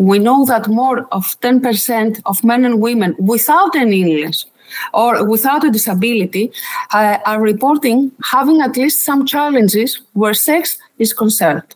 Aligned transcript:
we 0.00 0.18
know 0.18 0.46
that 0.46 0.66
more 0.66 1.06
of 1.12 1.38
10% 1.40 2.22
of 2.24 2.42
men 2.42 2.64
and 2.64 2.80
women 2.80 3.14
without 3.18 3.74
an 3.74 3.92
illness 3.92 4.46
or 4.94 5.24
without 5.28 5.62
a 5.64 5.70
disability 5.70 6.50
uh, 6.94 7.18
are 7.26 7.40
reporting 7.40 8.10
having 8.24 8.62
at 8.62 8.76
least 8.76 9.04
some 9.04 9.26
challenges 9.26 10.00
where 10.14 10.32
sex 10.32 10.78
is 10.98 11.12
concerned. 11.12 11.74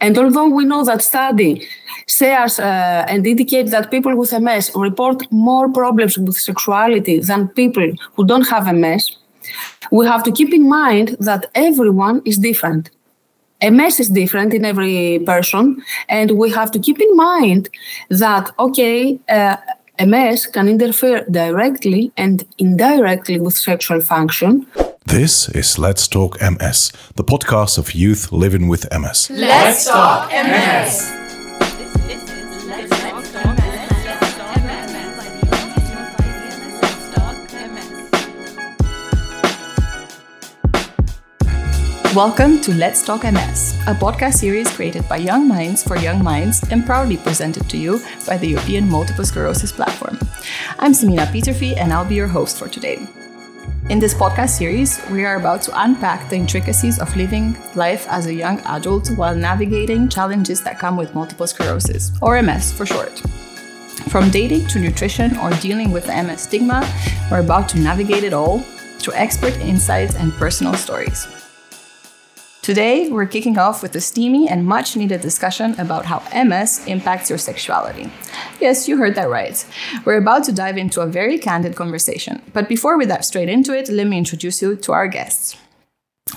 And 0.00 0.18
although 0.18 0.48
we 0.48 0.64
know 0.64 0.84
that 0.84 1.02
study 1.02 1.68
says 2.08 2.58
uh, 2.58 3.04
and 3.08 3.24
indicate 3.26 3.70
that 3.70 3.92
people 3.92 4.16
with 4.16 4.32
MS 4.32 4.72
report 4.74 5.30
more 5.30 5.70
problems 5.70 6.18
with 6.18 6.36
sexuality 6.36 7.20
than 7.20 7.48
people 7.48 7.92
who 8.14 8.26
don't 8.26 8.48
have 8.48 8.74
MS, 8.74 9.16
we 9.92 10.06
have 10.06 10.24
to 10.24 10.32
keep 10.32 10.52
in 10.52 10.68
mind 10.68 11.16
that 11.20 11.50
everyone 11.54 12.22
is 12.24 12.38
different. 12.38 12.90
MS 13.62 14.00
is 14.00 14.08
different 14.08 14.52
in 14.54 14.64
every 14.64 15.20
person, 15.24 15.82
and 16.08 16.32
we 16.32 16.50
have 16.50 16.70
to 16.72 16.78
keep 16.78 17.00
in 17.00 17.16
mind 17.16 17.68
that, 18.10 18.50
okay, 18.58 19.18
uh, 19.28 19.56
MS 20.00 20.46
can 20.46 20.68
interfere 20.68 21.24
directly 21.30 22.12
and 22.16 22.44
indirectly 22.58 23.38
with 23.38 23.54
sexual 23.54 24.00
function. 24.00 24.66
This 25.06 25.48
is 25.50 25.78
Let's 25.78 26.08
Talk 26.08 26.40
MS, 26.40 26.92
the 27.16 27.24
podcast 27.24 27.78
of 27.78 27.92
youth 27.94 28.32
living 28.32 28.68
with 28.68 28.86
MS. 28.90 29.30
Let's 29.30 29.86
Talk 29.86 30.30
MS! 30.30 31.21
Welcome 42.14 42.60
to 42.60 42.74
Let's 42.74 43.02
Talk 43.02 43.22
MS, 43.22 43.74
a 43.86 43.94
podcast 43.94 44.34
series 44.34 44.70
created 44.70 45.08
by 45.08 45.16
Young 45.16 45.48
Minds 45.48 45.82
for 45.82 45.96
Young 45.96 46.22
Minds 46.22 46.62
and 46.70 46.84
proudly 46.84 47.16
presented 47.16 47.70
to 47.70 47.78
you 47.78 48.02
by 48.26 48.36
the 48.36 48.48
European 48.48 48.86
Multiple 48.86 49.24
Sclerosis 49.24 49.72
Platform. 49.72 50.18
I'm 50.78 50.92
Simina 50.92 51.24
Peterfi 51.28 51.74
and 51.74 51.90
I'll 51.90 52.04
be 52.04 52.14
your 52.14 52.26
host 52.26 52.58
for 52.58 52.68
today. 52.68 53.06
In 53.88 53.98
this 53.98 54.12
podcast 54.12 54.50
series, 54.50 55.00
we 55.10 55.24
are 55.24 55.36
about 55.36 55.62
to 55.62 55.82
unpack 55.82 56.28
the 56.28 56.36
intricacies 56.36 56.98
of 56.98 57.16
living 57.16 57.56
life 57.76 58.06
as 58.08 58.26
a 58.26 58.34
young 58.34 58.60
adult 58.66 59.08
while 59.16 59.34
navigating 59.34 60.06
challenges 60.06 60.62
that 60.64 60.78
come 60.78 60.98
with 60.98 61.14
multiple 61.14 61.46
sclerosis, 61.46 62.12
or 62.20 62.42
MS 62.42 62.72
for 62.72 62.84
short. 62.84 63.20
From 64.10 64.28
dating 64.28 64.66
to 64.66 64.80
nutrition 64.80 65.34
or 65.38 65.48
dealing 65.62 65.90
with 65.90 66.04
the 66.04 66.22
MS 66.22 66.42
stigma, 66.42 66.86
we're 67.30 67.40
about 67.40 67.70
to 67.70 67.78
navigate 67.78 68.22
it 68.22 68.34
all 68.34 68.58
through 68.98 69.14
expert 69.14 69.56
insights 69.60 70.14
and 70.16 70.30
personal 70.34 70.74
stories. 70.74 71.41
Today, 72.62 73.08
we're 73.08 73.26
kicking 73.26 73.58
off 73.58 73.82
with 73.82 73.96
a 73.96 74.00
steamy 74.00 74.48
and 74.48 74.64
much 74.64 74.94
needed 74.94 75.20
discussion 75.20 75.74
about 75.80 76.06
how 76.06 76.22
MS 76.32 76.86
impacts 76.86 77.28
your 77.28 77.36
sexuality. 77.36 78.08
Yes, 78.60 78.86
you 78.86 78.98
heard 78.98 79.16
that 79.16 79.28
right. 79.28 79.66
We're 80.04 80.18
about 80.18 80.44
to 80.44 80.52
dive 80.52 80.78
into 80.78 81.00
a 81.00 81.08
very 81.08 81.38
candid 81.38 81.74
conversation. 81.74 82.40
But 82.52 82.68
before 82.68 82.96
we 82.96 83.04
dive 83.04 83.24
straight 83.24 83.48
into 83.48 83.76
it, 83.76 83.88
let 83.88 84.06
me 84.06 84.16
introduce 84.16 84.62
you 84.62 84.76
to 84.76 84.92
our 84.92 85.08
guests. 85.08 85.56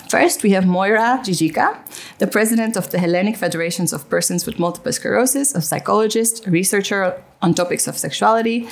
First, 0.10 0.42
we 0.42 0.50
have 0.50 0.66
Moira 0.66 1.22
Tzitzik, 1.22 2.18
the 2.18 2.26
president 2.26 2.76
of 2.76 2.90
the 2.90 2.98
Hellenic 2.98 3.38
Federations 3.38 3.94
of 3.94 4.10
Persons 4.10 4.48
with 4.48 4.58
Multiple 4.58 4.92
Sclerosis, 4.94 5.54
a 5.54 5.62
psychologist, 5.62 6.48
a 6.48 6.50
researcher 6.50 7.22
on 7.44 7.54
topics 7.54 7.88
of 7.88 8.00
sexuality, 8.00 8.68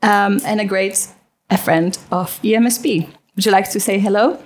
um, 0.00 0.40
and 0.46 0.62
a 0.62 0.64
great 0.64 1.08
a 1.50 1.58
friend 1.58 1.98
of 2.10 2.40
EMSP. 2.42 3.06
Would 3.36 3.44
you 3.44 3.52
like 3.52 3.70
to 3.70 3.80
say 3.80 3.98
hello? 3.98 4.38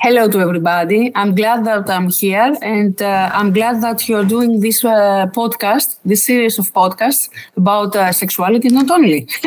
Hello 0.00 0.28
to 0.28 0.38
everybody. 0.38 1.10
I'm 1.16 1.34
glad 1.34 1.64
that 1.64 1.90
I'm 1.90 2.08
here 2.08 2.56
and 2.62 3.02
uh, 3.02 3.30
I'm 3.34 3.52
glad 3.52 3.82
that 3.82 4.08
you're 4.08 4.24
doing 4.24 4.60
this 4.60 4.84
uh, 4.84 5.26
podcast, 5.34 5.98
this 6.04 6.22
series 6.22 6.56
of 6.56 6.72
podcasts 6.72 7.28
about 7.56 7.96
uh, 7.96 8.12
sexuality, 8.12 8.68
not 8.68 8.88
only, 8.92 9.28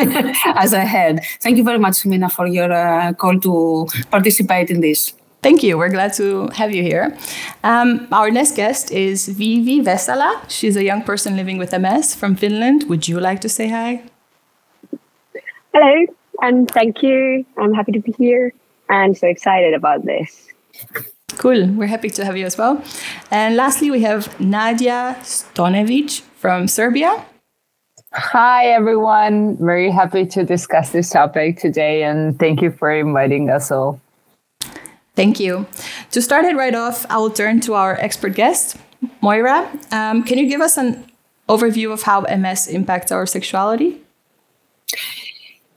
as 0.55 0.73
I 0.73 0.83
heard. 0.83 1.21
Thank 1.39 1.55
you 1.55 1.63
very 1.63 1.79
much, 1.79 2.05
Mina, 2.05 2.29
for 2.29 2.47
your 2.47 2.69
uh, 2.69 3.13
call 3.13 3.39
to 3.39 3.87
participate 4.09 4.69
in 4.69 4.81
this. 4.81 5.13
Thank 5.41 5.63
you. 5.63 5.77
We're 5.77 5.89
glad 5.89 6.11
to 6.15 6.49
have 6.53 6.73
you 6.73 6.83
here. 6.83 7.17
Um, 7.63 8.07
our 8.11 8.29
next 8.29 8.57
guest 8.57 8.91
is 8.91 9.29
Viivi 9.29 9.81
Vesala. 9.81 10.43
She's 10.49 10.75
a 10.75 10.83
young 10.83 11.01
person 11.01 11.37
living 11.37 11.59
with 11.59 11.71
MS 11.71 12.13
from 12.13 12.35
Finland. 12.35 12.89
Would 12.89 13.07
you 13.07 13.21
like 13.21 13.39
to 13.41 13.49
say 13.49 13.69
hi? 13.69 14.03
Hello, 15.73 16.05
and 16.41 16.69
thank 16.69 17.01
you. 17.01 17.45
I'm 17.57 17.73
happy 17.73 17.93
to 17.93 17.99
be 18.01 18.11
here. 18.17 18.53
I'm 18.91 19.15
so 19.15 19.27
excited 19.27 19.73
about 19.73 20.05
this. 20.05 20.50
Cool. 21.37 21.67
We're 21.67 21.87
happy 21.87 22.09
to 22.09 22.25
have 22.25 22.37
you 22.37 22.45
as 22.45 22.57
well. 22.57 22.83
And 23.31 23.55
lastly, 23.55 23.89
we 23.89 24.01
have 24.01 24.27
Nadja 24.37 25.15
Stanojevic 25.21 26.21
from 26.37 26.67
Serbia. 26.67 27.25
Hi, 28.13 28.67
everyone. 28.67 29.57
Very 29.57 29.89
happy 29.89 30.25
to 30.25 30.43
discuss 30.43 30.91
this 30.91 31.09
topic 31.09 31.57
today, 31.57 32.03
and 32.03 32.37
thank 32.37 32.61
you 32.61 32.69
for 32.71 32.91
inviting 32.91 33.49
us 33.49 33.71
all. 33.71 34.01
Thank 35.15 35.39
you. 35.39 35.65
To 36.11 36.21
start 36.21 36.45
it 36.45 36.55
right 36.55 36.75
off, 36.75 37.05
I 37.09 37.17
will 37.17 37.29
turn 37.29 37.61
to 37.61 37.73
our 37.73 37.97
expert 37.99 38.35
guest, 38.35 38.77
Moira. 39.21 39.69
Um, 39.91 40.23
can 40.23 40.37
you 40.37 40.47
give 40.47 40.61
us 40.61 40.77
an 40.77 41.05
overview 41.47 41.91
of 41.93 42.03
how 42.03 42.21
MS 42.21 42.67
impacts 42.67 43.11
our 43.11 43.25
sexuality? 43.25 44.01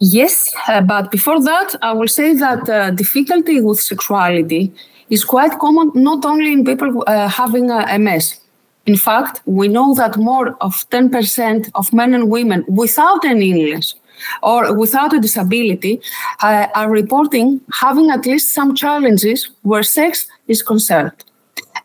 Yes, 0.00 0.53
uh, 0.69 0.81
but 0.81 1.10
before 1.10 1.41
that, 1.41 1.76
I 1.81 1.92
will 1.92 2.09
say 2.09 2.34
that 2.34 2.69
uh, 2.69 2.91
difficulty 2.91 3.60
with 3.60 3.81
sexuality 3.81 4.72
is 5.10 5.25
quite 5.25 5.59
common 5.59 5.91
not 5.94 6.25
only 6.25 6.53
in 6.53 6.65
people 6.65 7.04
uh, 7.06 7.28
having 7.28 7.66
MS. 7.66 8.41
In 8.87 8.97
fact, 8.97 9.41
we 9.47 9.69
know 9.69 9.94
that 9.94 10.16
more 10.16 10.56
of 10.60 10.88
10% 10.91 11.70
of 11.75 11.92
men 11.92 12.12
and 12.12 12.31
women 12.31 12.65
without 12.69 13.25
an 13.25 13.41
illness 13.42 13.94
or 14.42 14.75
without 14.75 15.15
a 15.15 15.20
disability 15.20 16.00
uh, 16.42 16.66
are 16.75 16.91
reporting 16.91 17.60
having 17.72 18.10
at 18.10 18.26
least 18.26 18.54
some 18.54 18.75
challenges 18.75 19.50
where 19.62 19.82
sex 19.82 20.26
is 20.48 20.62
concerned. 20.62 21.25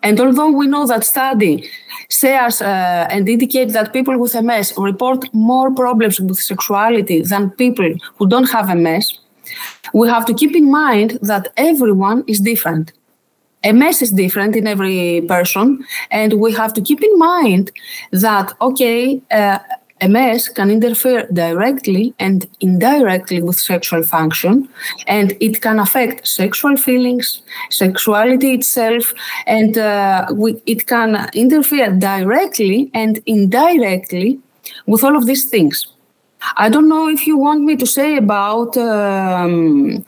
And 0.03 0.19
although 0.19 0.51
we 0.51 0.67
know 0.67 0.85
that 0.87 1.03
study 1.03 1.69
says 2.09 2.61
uh, 2.61 3.07
and 3.09 3.27
indicate 3.27 3.73
that 3.73 3.93
people 3.93 4.17
with 4.17 4.33
MS 4.35 4.73
report 4.77 5.33
more 5.33 5.73
problems 5.73 6.19
with 6.19 6.39
sexuality 6.39 7.21
than 7.21 7.51
people 7.51 7.93
who 8.17 8.27
don't 8.27 8.49
have 8.49 8.75
MS, 8.75 9.19
we 9.93 10.07
have 10.07 10.25
to 10.25 10.33
keep 10.33 10.55
in 10.55 10.71
mind 10.71 11.19
that 11.21 11.51
everyone 11.57 12.23
is 12.27 12.39
different. 12.39 12.93
MS 13.63 14.01
is 14.01 14.11
different 14.11 14.55
in 14.55 14.67
every 14.67 15.21
person, 15.27 15.85
and 16.11 16.33
we 16.33 16.53
have 16.53 16.73
to 16.73 16.81
keep 16.81 17.03
in 17.03 17.17
mind 17.17 17.71
that, 18.11 18.53
okay, 18.61 19.21
uh, 19.31 19.59
MS 20.01 20.47
can 20.47 20.71
interfere 20.71 21.27
directly 21.33 22.13
and 22.19 22.47
indirectly 22.61 23.41
with 23.41 23.59
sexual 23.59 24.03
function, 24.03 24.69
and 25.07 25.35
it 25.41 25.61
can 25.61 25.79
affect 25.79 26.25
sexual 26.25 26.77
feelings, 26.77 27.41
sexuality 27.69 28.53
itself, 28.53 29.13
and 29.45 29.77
uh, 29.77 30.27
we, 30.31 30.61
it 30.65 30.87
can 30.87 31.29
interfere 31.33 31.91
directly 31.91 32.89
and 32.93 33.19
indirectly 33.25 34.39
with 34.85 35.03
all 35.03 35.17
of 35.17 35.25
these 35.25 35.49
things. 35.49 35.87
I 36.55 36.69
don't 36.69 36.87
know 36.87 37.09
if 37.09 37.27
you 37.27 37.37
want 37.37 37.63
me 37.63 37.75
to 37.75 37.85
say 37.85 38.15
about 38.15 38.77
um, 38.77 40.05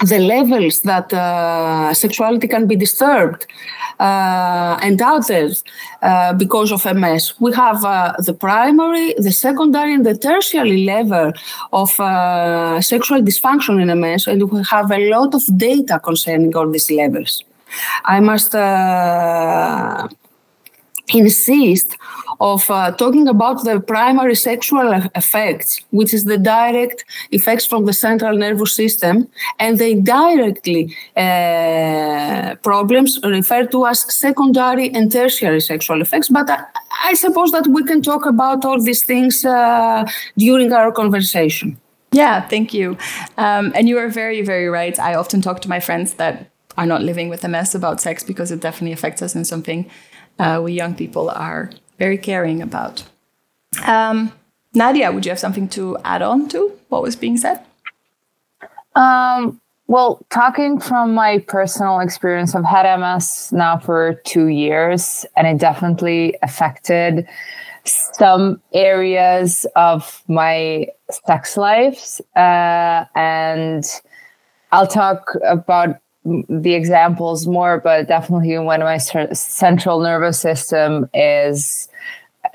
the 0.00 0.18
levels 0.18 0.82
that 0.82 1.12
uh, 1.12 1.92
sexuality 1.92 2.46
can 2.46 2.66
be 2.66 2.76
disturbed 2.76 3.46
uh, 3.98 4.78
and 4.80 5.00
others 5.02 5.64
uh, 6.02 6.32
because 6.34 6.70
of 6.70 6.84
MS. 6.84 7.34
We 7.40 7.52
have 7.54 7.84
uh, 7.84 8.12
the 8.18 8.34
primary, 8.34 9.14
the 9.18 9.32
secondary, 9.32 9.94
and 9.94 10.06
the 10.06 10.16
tertiary 10.16 10.84
level 10.84 11.32
of 11.72 11.98
uh, 11.98 12.80
sexual 12.80 13.22
dysfunction 13.22 13.80
in 13.82 14.00
MS, 14.00 14.28
and 14.28 14.50
we 14.50 14.62
have 14.70 14.90
a 14.90 15.10
lot 15.10 15.34
of 15.34 15.42
data 15.58 15.98
concerning 15.98 16.54
all 16.54 16.70
these 16.70 16.90
levels. 16.90 17.42
I 18.04 18.20
must 18.20 18.54
uh, 18.54 20.08
insist 21.08 21.96
of 22.40 22.70
uh, 22.70 22.92
talking 22.92 23.28
about 23.28 23.64
the 23.64 23.80
primary 23.80 24.34
sexual 24.34 24.92
effects, 25.14 25.84
which 25.90 26.14
is 26.14 26.24
the 26.24 26.38
direct 26.38 27.04
effects 27.30 27.66
from 27.66 27.84
the 27.84 27.92
central 27.92 28.36
nervous 28.36 28.74
system, 28.74 29.28
and 29.58 29.78
the 29.78 29.90
indirectly 29.90 30.94
uh, 31.16 32.54
problems 32.62 33.18
referred 33.24 33.70
to 33.70 33.86
as 33.86 34.00
secondary 34.14 34.90
and 34.94 35.10
tertiary 35.10 35.60
sexual 35.60 36.00
effects. 36.00 36.28
But 36.28 36.48
I, 36.50 36.64
I 37.04 37.14
suppose 37.14 37.50
that 37.52 37.66
we 37.66 37.82
can 37.84 38.02
talk 38.02 38.26
about 38.26 38.64
all 38.64 38.80
these 38.80 39.04
things 39.04 39.44
uh, 39.44 40.08
during 40.36 40.72
our 40.72 40.92
conversation. 40.92 41.78
Yeah, 42.12 42.46
thank 42.48 42.72
you. 42.72 42.96
Um, 43.36 43.72
and 43.74 43.88
you 43.88 43.98
are 43.98 44.08
very, 44.08 44.42
very 44.42 44.68
right. 44.68 44.98
I 44.98 45.14
often 45.14 45.42
talk 45.42 45.60
to 45.62 45.68
my 45.68 45.80
friends 45.80 46.14
that 46.14 46.50
are 46.78 46.86
not 46.86 47.02
living 47.02 47.28
with 47.28 47.46
MS 47.46 47.74
about 47.74 48.00
sex 48.00 48.22
because 48.22 48.50
it 48.50 48.60
definitely 48.60 48.92
affects 48.92 49.20
us 49.20 49.34
in 49.34 49.44
something 49.44 49.90
uh, 50.38 50.60
we 50.62 50.72
young 50.72 50.94
people 50.94 51.28
are 51.30 51.70
very 51.98 52.18
caring 52.18 52.62
about. 52.62 53.04
Um, 53.86 54.32
Nadja, 54.74 55.12
would 55.12 55.24
you 55.24 55.30
have 55.30 55.38
something 55.38 55.68
to 55.70 55.96
add 56.04 56.22
on 56.22 56.48
to 56.50 56.72
what 56.88 57.02
was 57.02 57.16
being 57.16 57.36
said? 57.36 57.60
Um, 58.94 59.60
well, 59.86 60.20
talking 60.30 60.80
from 60.80 61.14
my 61.14 61.38
personal 61.38 62.00
experience, 62.00 62.54
I've 62.54 62.64
had 62.64 62.98
MS 62.98 63.52
now 63.52 63.78
for 63.78 64.14
two 64.24 64.48
years, 64.48 65.24
and 65.36 65.46
it 65.46 65.58
definitely 65.58 66.36
affected 66.42 67.26
some 67.88 68.60
areas 68.72 69.66
of 69.76 70.22
my 70.28 70.88
sex 71.10 71.56
lives 71.56 72.20
uh, 72.36 73.04
and 73.14 73.84
i'll 74.72 74.86
talk 74.86 75.34
about 75.46 75.96
the 76.24 76.74
examples 76.74 77.46
more 77.46 77.78
but 77.78 78.08
definitely 78.08 78.58
when 78.58 78.80
my 78.80 78.98
central 78.98 80.00
nervous 80.00 80.38
system 80.38 81.08
is 81.14 81.88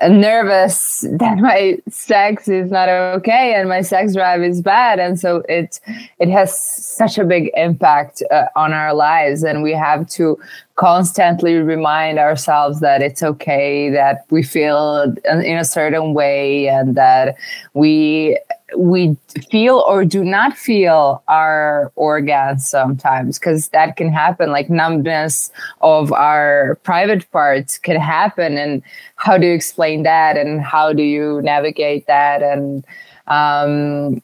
nervous 0.08 1.04
that 1.18 1.38
my 1.38 1.78
sex 1.88 2.48
is 2.48 2.70
not 2.70 2.88
okay 2.88 3.54
and 3.54 3.68
my 3.68 3.82
sex 3.82 4.14
drive 4.14 4.42
is 4.42 4.60
bad. 4.60 4.98
And 4.98 5.18
so 5.18 5.42
it 5.48 5.80
it 6.18 6.28
has 6.28 6.58
such 6.58 7.18
a 7.18 7.24
big 7.24 7.50
impact 7.54 8.22
uh, 8.30 8.46
on 8.56 8.72
our 8.72 8.94
lives. 8.94 9.42
And 9.42 9.62
we 9.62 9.72
have 9.72 10.08
to 10.10 10.38
constantly 10.76 11.54
remind 11.54 12.18
ourselves 12.18 12.80
that 12.80 13.00
it's 13.00 13.22
okay 13.22 13.90
that 13.90 14.24
we 14.30 14.42
feel 14.42 15.14
in 15.24 15.56
a 15.56 15.64
certain 15.64 16.14
way 16.14 16.68
and 16.68 16.96
that 16.96 17.36
we 17.74 18.38
we 18.76 19.16
feel 19.50 19.84
or 19.86 20.04
do 20.04 20.24
not 20.24 20.56
feel 20.56 21.22
our 21.28 21.92
organs 21.96 22.68
sometimes 22.68 23.38
because 23.38 23.68
that 23.68 23.96
can 23.96 24.12
happen 24.12 24.50
like 24.50 24.70
numbness 24.70 25.50
of 25.80 26.12
our 26.12 26.78
private 26.82 27.30
parts 27.30 27.78
can 27.78 28.00
happen. 28.00 28.56
And 28.56 28.82
how 29.16 29.38
do 29.38 29.46
you 29.46 29.54
explain 29.54 30.02
that? 30.04 30.36
And 30.36 30.60
how 30.60 30.92
do 30.92 31.02
you 31.02 31.40
navigate 31.42 32.06
that? 32.06 32.42
And 32.42 32.84
um, 33.26 34.22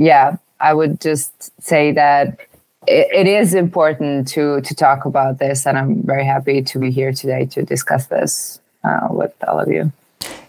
yeah 0.00 0.36
i 0.60 0.72
would 0.72 1.00
just 1.00 1.50
say 1.62 1.92
that 1.92 2.38
it, 2.86 3.08
it 3.12 3.26
is 3.26 3.54
important 3.54 4.26
to 4.28 4.60
to 4.62 4.74
talk 4.74 5.04
about 5.04 5.38
this. 5.38 5.66
And 5.66 5.78
i'm 5.78 6.02
very 6.02 6.24
happy 6.24 6.62
to 6.62 6.78
be 6.78 6.90
here 6.90 7.12
today 7.12 7.44
to 7.46 7.62
discuss 7.62 8.06
this 8.06 8.60
uh, 8.84 9.08
with 9.10 9.34
all 9.46 9.60
of 9.60 9.68
you. 9.68 9.92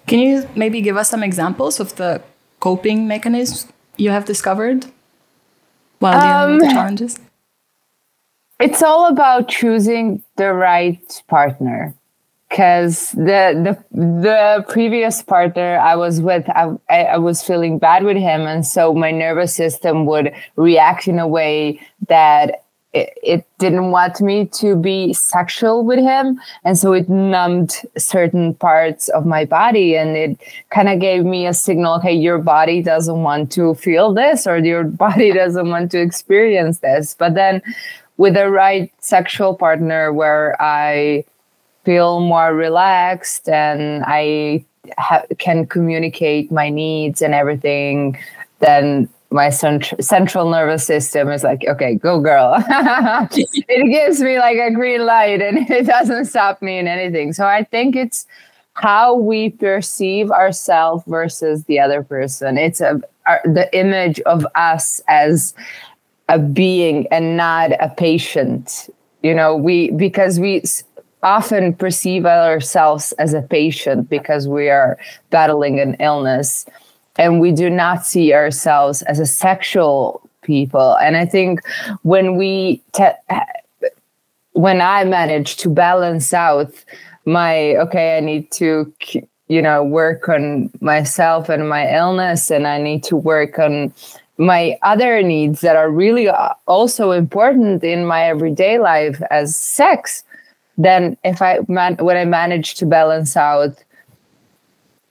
Can 0.08 0.20
you 0.20 0.48
maybe 0.56 0.82
give 0.82 0.98
us 0.98 1.10
some 1.10 1.24
examples 1.24 1.80
of 1.80 1.96
the 1.96 2.22
coping 2.62 3.08
mechanisms 3.08 3.68
you 3.98 4.12
have 4.12 4.24
discovered 4.24 4.86
while 6.00 6.14
dealing 6.20 6.34
um, 6.34 6.52
with 6.54 6.62
the 6.62 6.68
um, 6.68 6.74
challenges? 6.74 7.20
It's 8.62 8.82
all 8.82 9.08
about 9.08 9.50
choosing 9.50 10.24
the 10.38 10.54
right 10.54 11.24
partner. 11.28 11.94
Because 12.50 13.12
the 13.12 13.56
the 13.66 13.74
the 13.98 14.66
previous 14.68 15.24
partner 15.24 15.80
I 15.80 15.96
was 15.96 16.20
with, 16.20 16.50
I, 16.50 16.76
I 16.90 17.18
was 17.18 17.42
feeling 17.42 17.80
bad 17.80 18.04
with 18.04 18.18
him, 18.18 18.42
and 18.42 18.68
so 18.68 18.94
my 18.94 19.10
nervous 19.10 19.56
system 19.56 20.06
would 20.06 20.34
react 20.58 21.08
in 21.08 21.18
a 21.18 21.26
way 21.26 21.80
that 22.10 22.66
it, 22.94 23.46
didn't 23.58 23.92
want 23.92 24.20
me 24.22 24.48
to 24.48 24.76
be 24.76 25.14
sexual 25.14 25.86
with 25.86 26.00
him. 26.00 26.40
And 26.64 26.78
so 26.78 26.94
it 26.94 27.08
numbed 27.08 27.76
certain 27.98 28.56
parts 28.56 29.08
of 29.10 29.26
my 29.26 29.46
body 29.46 29.96
and 29.96 30.18
it 30.18 30.42
kind 30.72 30.90
of 30.90 31.00
gave 31.00 31.24
me 31.24 31.46
a 31.46 31.54
signal 31.54 31.94
okay 31.96 32.12
your 32.14 32.40
body 32.40 32.82
doesn't 32.82 33.22
want 33.22 33.52
to 33.52 33.76
feel 33.76 34.14
this 34.14 34.48
or 34.48 34.58
your 34.58 34.84
body 35.06 35.32
doesn't 35.32 35.70
want 35.70 35.92
to 35.92 36.02
experience 36.02 36.80
this. 36.80 37.16
But 37.18 37.36
then 37.36 37.62
with 38.22 38.36
the 38.36 38.52
right 38.52 38.92
sexual 39.00 39.56
partner 39.56 40.14
where 40.14 40.56
i 40.62 41.26
feel 41.86 42.20
more 42.20 42.54
relaxed 42.54 43.50
and 43.50 44.04
i 44.06 44.64
ha- 45.00 45.26
can 45.40 45.66
communicate 45.66 46.52
my 46.52 46.70
needs 46.70 47.24
and 47.24 47.34
everything 47.34 48.16
then 48.60 49.10
my 49.32 49.50
cent- 49.50 49.94
central 50.02 50.50
nervous 50.50 50.86
system 50.86 51.30
is 51.30 51.44
like, 51.44 51.64
okay, 51.68 51.96
go 51.96 52.20
girl. 52.20 52.56
it 52.68 53.90
gives 53.90 54.22
me 54.22 54.38
like 54.38 54.58
a 54.58 54.72
green 54.72 55.06
light 55.06 55.42
and 55.42 55.58
it 55.70 55.86
doesn't 55.86 56.26
stop 56.26 56.62
me 56.62 56.78
in 56.78 56.88
anything. 56.88 57.32
So 57.34 57.46
I 57.46 57.64
think 57.64 57.96
it's 57.96 58.28
how 58.74 59.16
we 59.16 59.50
perceive 59.50 60.32
ourselves 60.32 61.04
versus 61.08 61.66
the 61.66 61.80
other 61.80 62.04
person. 62.04 62.58
It's 62.58 62.82
a, 62.82 63.02
our, 63.26 63.42
the 63.46 63.70
image 63.78 64.20
of 64.22 64.46
us 64.56 65.02
as 65.08 65.54
a 66.28 66.38
being 66.38 67.08
and 67.12 67.38
not 67.38 67.72
a 67.82 67.90
patient. 67.90 68.90
You 69.24 69.36
know, 69.36 69.56
we 69.56 69.92
because 69.92 70.40
we 70.40 70.64
often 71.24 71.74
perceive 71.74 72.26
ourselves 72.26 73.12
as 73.14 73.34
a 73.34 73.42
patient 73.42 74.10
because 74.10 74.48
we 74.48 74.70
are 74.70 74.98
battling 75.30 75.80
an 75.80 75.96
illness 76.00 76.66
and 77.18 77.40
we 77.40 77.52
do 77.52 77.70
not 77.70 78.06
see 78.06 78.34
ourselves 78.34 79.02
as 79.04 79.20
a 79.20 79.26
sexual 79.26 80.22
people. 80.42 80.98
And 80.98 81.18
i 81.18 81.26
think 81.26 81.62
when 82.04 82.36
we 82.36 82.82
te- 82.94 83.20
when 84.54 84.82
i 84.82 85.04
manage 85.04 85.56
to 85.58 85.70
balance 85.70 86.34
out 86.34 86.74
my 87.26 87.76
okay 87.78 88.18
i 88.18 88.20
need 88.20 88.52
to 88.52 88.92
you 89.48 89.62
know 89.62 89.84
work 89.84 90.28
on 90.28 90.70
myself 90.82 91.50
and 91.50 91.70
my 91.70 91.94
illness 91.94 92.50
and 92.52 92.68
i 92.68 92.78
need 92.78 93.04
to 93.04 93.16
work 93.16 93.60
on 93.60 93.94
my 94.38 94.76
other 94.82 95.22
needs 95.22 95.62
that 95.62 95.76
are 95.76 95.92
really 95.92 96.28
uh, 96.28 96.54
also 96.68 97.12
important 97.12 97.84
in 97.84 98.06
my 98.06 98.24
everyday 98.24 98.80
life 98.80 99.22
as 99.30 99.56
sex 99.56 100.24
then 100.78 101.18
if 101.24 101.42
i 101.42 101.60
man- 101.68 101.98
when 101.98 102.18
i 102.18 102.26
manage 102.26 102.76
to 102.76 102.86
balance 102.86 103.38
out 103.38 103.84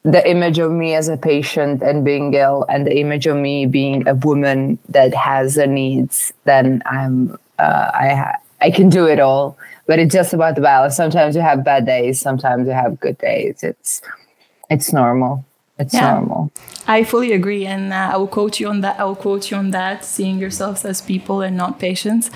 the 0.02 0.29
image 0.29 0.58
of 0.58 0.73
me 0.73 0.94
as 0.94 1.08
a 1.08 1.17
patient 1.17 1.82
and 1.82 2.05
being 2.05 2.32
ill 2.32 2.64
and 2.69 2.87
the 2.87 2.99
image 2.99 3.26
of 3.26 3.37
me 3.37 3.67
being 3.67 4.06
a 4.08 4.14
woman 4.14 4.79
that 4.88 5.14
has 5.14 5.56
the 5.56 5.67
needs 5.67 6.32
then 6.44 6.82
i'm 6.87 7.37
uh, 7.58 7.91
i 7.94 8.14
ha- 8.14 8.41
i 8.61 8.70
can 8.70 8.88
do 8.88 9.06
it 9.06 9.20
all. 9.20 9.58
But 9.87 9.99
it's 9.99 10.14
just 10.14 10.32
about 10.32 10.55
the 10.55 10.61
balance. 10.61 10.94
Sometimes 10.94 11.35
you 11.35 11.43
have 11.43 11.64
bad 11.64 11.85
days 11.85 12.20
sometimes 12.20 12.67
you 12.67 12.73
have 12.73 13.00
good 13.00 13.19
days. 13.19 13.62
It's 13.62 14.02
it's 14.70 14.93
normal. 14.93 15.44
It's 15.79 15.94
yeah, 15.94 16.12
normal. 16.12 16.53
I 16.87 17.05
fully 17.05 17.32
agree 17.32 17.67
and 17.67 17.93
uh, 17.93 18.11
i 18.12 18.17
will 18.17 18.29
quote 18.29 18.61
you 18.61 18.69
on 18.69 18.82
that 18.82 19.00
i 19.00 19.05
will 19.05 19.17
quote 19.17 19.50
you 19.50 19.56
on 19.56 19.70
that 19.70 20.05
seeing 20.05 20.38
yourselves 20.38 20.85
as 20.85 21.00
people 21.00 21.41
and 21.41 21.56
not 21.56 21.79
patients. 21.79 22.31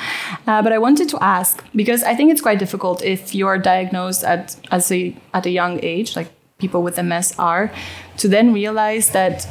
Uh, 0.47 0.63
but 0.63 0.73
i 0.73 0.79
wanted 0.79 1.09
to 1.11 1.19
ask 1.23 1.63
because 1.77 2.03
i 2.03 2.15
think 2.15 2.33
it's 2.33 2.41
quite 2.41 2.59
difficult 2.59 3.03
if 3.03 3.35
you 3.35 3.47
are 3.47 3.59
diagnosed 3.59 4.25
at 4.25 4.57
as 4.71 4.91
a 4.91 5.15
at 5.35 5.45
a 5.47 5.51
young 5.51 5.79
age 5.83 6.17
like 6.17 6.29
people 6.59 6.83
with 6.83 7.03
MS 7.03 7.35
are, 7.39 7.73
to 8.19 8.29
then 8.29 8.53
realize 8.53 9.11
that 9.11 9.47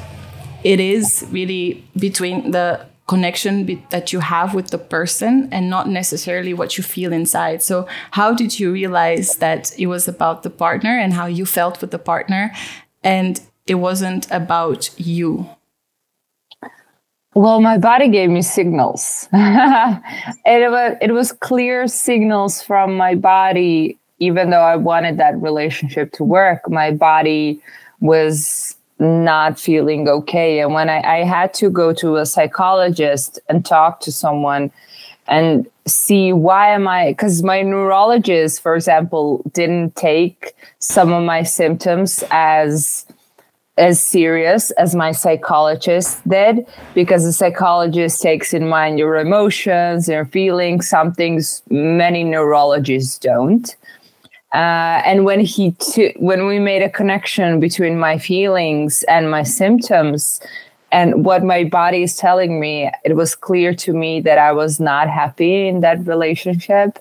it 0.64 0.80
is 0.80 1.26
really 1.32 1.84
between 1.98 2.52
the 2.52 2.86
connection 3.08 3.66
be- 3.66 3.86
that 3.90 4.14
you 4.14 4.20
have 4.20 4.54
with 4.54 4.70
the 4.70 4.78
person 4.78 5.50
and 5.52 5.70
not 5.70 5.90
necessarily 5.90 6.54
what 6.54 6.78
you 6.78 6.84
feel 6.84 7.12
inside. 7.12 7.62
So, 7.62 7.88
how 8.12 8.34
did 8.34 8.60
you 8.60 8.72
realize 8.72 9.36
that 9.38 9.78
it 9.78 9.88
was 9.88 10.08
about 10.08 10.44
the 10.44 10.50
partner 10.50 10.98
and 10.98 11.14
how 11.14 11.26
you 11.26 11.46
felt 11.46 11.82
with 11.82 11.92
the 11.92 12.00
partner 12.00 12.54
and 13.04 13.42
it 13.68 13.76
wasn't 13.76 14.30
about 14.32 14.90
you? 14.98 15.50
Well, 17.36 17.62
my 17.62 17.78
body 17.80 18.10
gave 18.10 18.30
me 18.30 18.44
signals. 18.44 19.28
it 19.34 20.72
was 20.72 20.98
it 21.02 21.12
was 21.12 21.32
clear 21.32 21.88
signals 21.88 22.62
from 22.62 22.96
my 22.96 23.16
body 23.16 23.98
even 24.20 24.50
though 24.50 24.62
I 24.62 24.76
wanted 24.76 25.18
that 25.18 25.42
relationship 25.42 26.12
to 26.14 26.24
work, 26.24 26.70
my 26.70 26.92
body 26.92 27.62
was 28.00 28.76
not 29.00 29.60
feeling 29.60 30.08
okay. 30.08 30.60
And 30.60 30.74
when 30.74 30.90
I, 30.90 31.02
I 31.02 31.24
had 31.24 31.54
to 31.56 31.70
go 31.70 31.94
to 31.94 32.18
a 32.18 32.26
psychologist 32.26 33.40
and 33.50 33.66
talk 33.66 34.00
to 34.02 34.12
someone 34.12 34.72
and 35.28 35.68
see 35.88 36.34
why 36.34 36.70
am 36.70 36.88
I, 36.88 37.12
because 37.12 37.44
my 37.44 37.62
neurologist, 37.62 38.62
for 38.62 38.76
example, 38.76 39.42
didn't 39.54 39.96
take 39.96 40.54
some 40.80 41.12
of 41.12 41.24
my 41.24 41.44
symptoms 41.44 42.24
as 42.32 43.06
as 43.78 44.00
serious 44.00 44.70
as 44.72 44.94
my 44.94 45.12
psychologist 45.12 46.28
did 46.30 46.66
because 46.94 47.24
the 47.24 47.34
psychologist 47.34 48.22
takes 48.22 48.54
in 48.54 48.70
mind 48.70 49.00
your 49.00 49.18
emotions 49.18 50.08
your 50.08 50.26
feelings 50.26 50.88
some 50.88 51.12
things 51.12 51.64
many 51.72 52.24
neurologists 52.24 53.18
don't 53.18 53.76
uh, 54.54 55.02
and 55.04 55.26
when 55.26 55.40
he 55.40 55.72
t- 55.72 56.16
when 56.18 56.46
we 56.46 56.60
made 56.60 56.84
a 56.84 56.90
connection 56.90 57.60
between 57.60 57.98
my 57.98 58.18
feelings 58.20 59.04
and 59.04 59.32
my 59.32 59.42
symptoms 59.44 60.40
and 60.92 61.26
what 61.26 61.44
my 61.44 61.64
body 61.64 62.04
is 62.04 62.16
telling 62.16 62.60
me 62.60 62.88
it 63.04 63.16
was 63.16 63.34
clear 63.34 63.74
to 63.74 63.94
me 63.94 64.22
that 64.22 64.38
i 64.38 64.52
was 64.52 64.80
not 64.80 65.10
happy 65.10 65.68
in 65.68 65.82
that 65.82 66.06
relationship. 66.06 67.00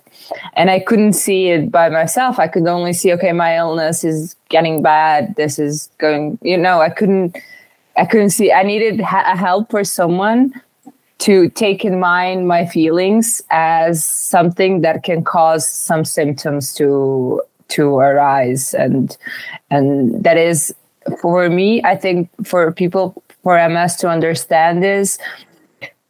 And 0.54 0.70
i 0.70 0.80
couldn't 0.80 1.12
see 1.12 1.48
it 1.48 1.70
by 1.70 1.90
myself. 1.90 2.38
I 2.38 2.48
could 2.48 2.66
only 2.66 2.94
see 2.94 3.12
okay 3.12 3.32
my 3.32 3.56
illness 3.56 4.02
is 4.02 4.34
getting 4.48 4.82
bad. 4.82 5.34
This 5.36 5.58
is 5.58 5.90
going 5.98 6.38
you 6.42 6.56
know 6.56 6.80
i 6.80 6.88
couldn't 6.88 7.36
i 7.98 8.06
couldn't 8.06 8.30
see 8.30 8.50
i 8.50 8.62
needed 8.62 9.00
ha- 9.00 9.36
help 9.36 9.70
for 9.70 9.84
someone 9.84 10.54
to 11.22 11.48
take 11.50 11.84
in 11.84 11.98
mind 12.00 12.48
my 12.48 12.66
feelings 12.66 13.42
as 13.50 14.04
something 14.04 14.80
that 14.82 15.02
can 15.02 15.24
cause 15.24 15.68
some 15.68 16.04
symptoms 16.04 16.74
to 16.74 17.40
to 17.68 17.96
arise. 17.98 18.74
And 18.74 19.16
and 19.70 20.22
that 20.22 20.36
is 20.36 20.74
for 21.20 21.48
me 21.50 21.82
i 21.82 21.96
think 21.96 22.28
for 22.44 22.70
people 22.72 23.22
for 23.42 23.56
ms 23.68 23.96
to 23.96 24.08
understand 24.08 24.84
is 24.84 25.18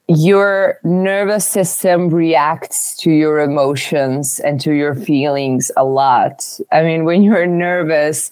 your 0.08 0.78
nervous 0.84 1.46
system 1.46 2.10
reacts 2.10 2.96
to 2.96 3.10
your 3.10 3.40
emotions 3.40 4.40
and 4.40 4.60
to 4.60 4.72
your 4.72 4.94
feelings 4.94 5.70
a 5.76 5.84
lot. 5.84 6.58
I 6.70 6.82
mean 6.82 7.04
when 7.04 7.22
you're 7.22 7.46
nervous 7.46 8.30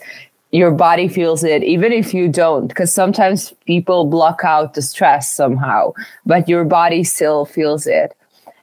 your 0.52 0.71
body 0.73 1.09
feels 1.09 1.45
it 1.45 1.62
even 1.62 1.92
if 1.92 2.12
you 2.12 2.28
don't 2.28 2.66
because 2.66 2.92
sometimes 2.92 3.54
people 3.66 4.04
block 4.04 4.40
out 4.45 4.75
the 4.75 4.83
stress 4.83 5.35
somehow 5.35 5.92
but 6.26 6.49
your 6.49 6.64
body 6.64 7.04
still 7.04 7.45
feels 7.45 7.87
it. 7.87 8.16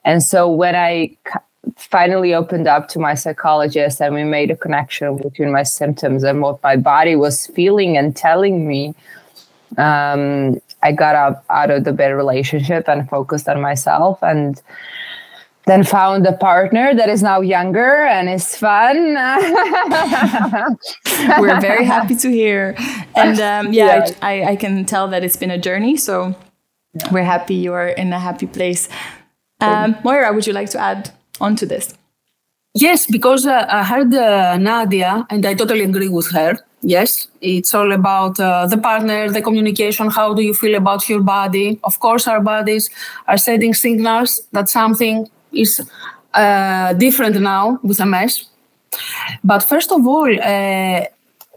And 0.04 0.22
so 0.22 0.50
when 0.50 0.74
i 0.74 1.16
finally 1.76 2.34
opened 2.34 2.66
up 2.66 2.88
to 2.88 2.98
my 2.98 3.14
psychologist 3.14 4.00
and 4.00 4.14
we 4.14 4.24
made 4.24 4.50
a 4.50 4.56
connection 4.56 5.16
between 5.16 5.52
my 5.52 5.62
symptoms 5.62 6.24
and 6.24 6.40
what 6.40 6.62
my 6.62 6.76
body 6.76 7.14
was 7.16 7.46
feeling 7.48 7.96
and 7.96 8.16
telling 8.16 8.66
me 8.66 8.94
um, 9.76 10.60
i 10.82 10.92
got 10.92 11.14
up 11.14 11.44
out 11.50 11.70
of 11.70 11.84
the 11.84 11.92
bad 11.92 12.08
relationship 12.08 12.88
and 12.88 13.08
focused 13.08 13.48
on 13.48 13.60
myself. 13.60 14.18
And 14.22 14.60
then 15.68 15.84
found 15.84 16.26
a 16.26 16.32
partner 16.32 16.94
that 16.94 17.08
is 17.08 17.22
now 17.22 17.40
younger 17.40 18.04
and 18.04 18.28
is 18.28 18.56
fun. 18.56 18.96
We're 21.40 21.60
very 21.60 21.84
happy 21.84 22.16
to 22.16 22.30
hear. 22.30 22.74
And 23.14 23.40
um, 23.40 23.72
yeah, 23.72 24.06
yeah. 24.06 24.14
I, 24.22 24.44
I, 24.44 24.56
can 24.56 24.84
tell 24.84 25.08
that 25.08 25.24
it's 25.24 25.36
been 25.36 25.50
a 25.50 25.58
journey. 25.58 25.96
So 25.96 26.34
yeah. 26.94 27.12
we're 27.12 27.24
happy 27.24 27.54
you're 27.54 27.88
in 27.88 28.12
a 28.12 28.18
happy 28.18 28.46
place. 28.46 28.88
Um, 29.60 29.96
Moira, 30.04 30.32
would 30.32 30.46
you 30.46 30.52
like 30.52 30.70
to 30.70 30.78
add 30.78 31.10
on 31.40 31.56
to 31.56 31.66
this? 31.66 31.94
Yes, 32.74 33.06
because 33.06 33.46
uh, 33.46 33.66
I 33.68 33.82
heard 33.82 34.14
uh, 34.14 34.56
Nadja, 34.56 35.26
and 35.30 35.44
I 35.44 35.54
totally 35.54 35.82
agree 35.82 36.08
with 36.08 36.30
her. 36.30 36.58
Yes, 36.80 37.26
it's 37.40 37.74
all 37.74 37.90
about 37.90 38.38
uh, 38.38 38.68
the 38.68 38.78
partner, 38.78 39.28
the 39.30 39.42
communication. 39.42 40.10
How 40.10 40.32
do 40.32 40.42
you 40.42 40.54
feel 40.54 40.76
about 40.76 41.08
your 41.08 41.22
body? 41.22 41.80
Of 41.82 41.98
course, 41.98 42.28
our 42.28 42.40
bodies 42.40 42.88
are 43.26 43.36
sending 43.36 43.74
signals 43.74 44.46
that 44.52 44.68
something 44.68 45.28
is 45.52 45.80
uh, 46.34 46.92
different 46.94 47.40
now 47.40 47.78
with 47.82 48.00
MS. 48.04 48.46
But 49.44 49.62
first 49.62 49.92
of 49.92 50.06
all, 50.06 50.30
uh, 50.40 51.04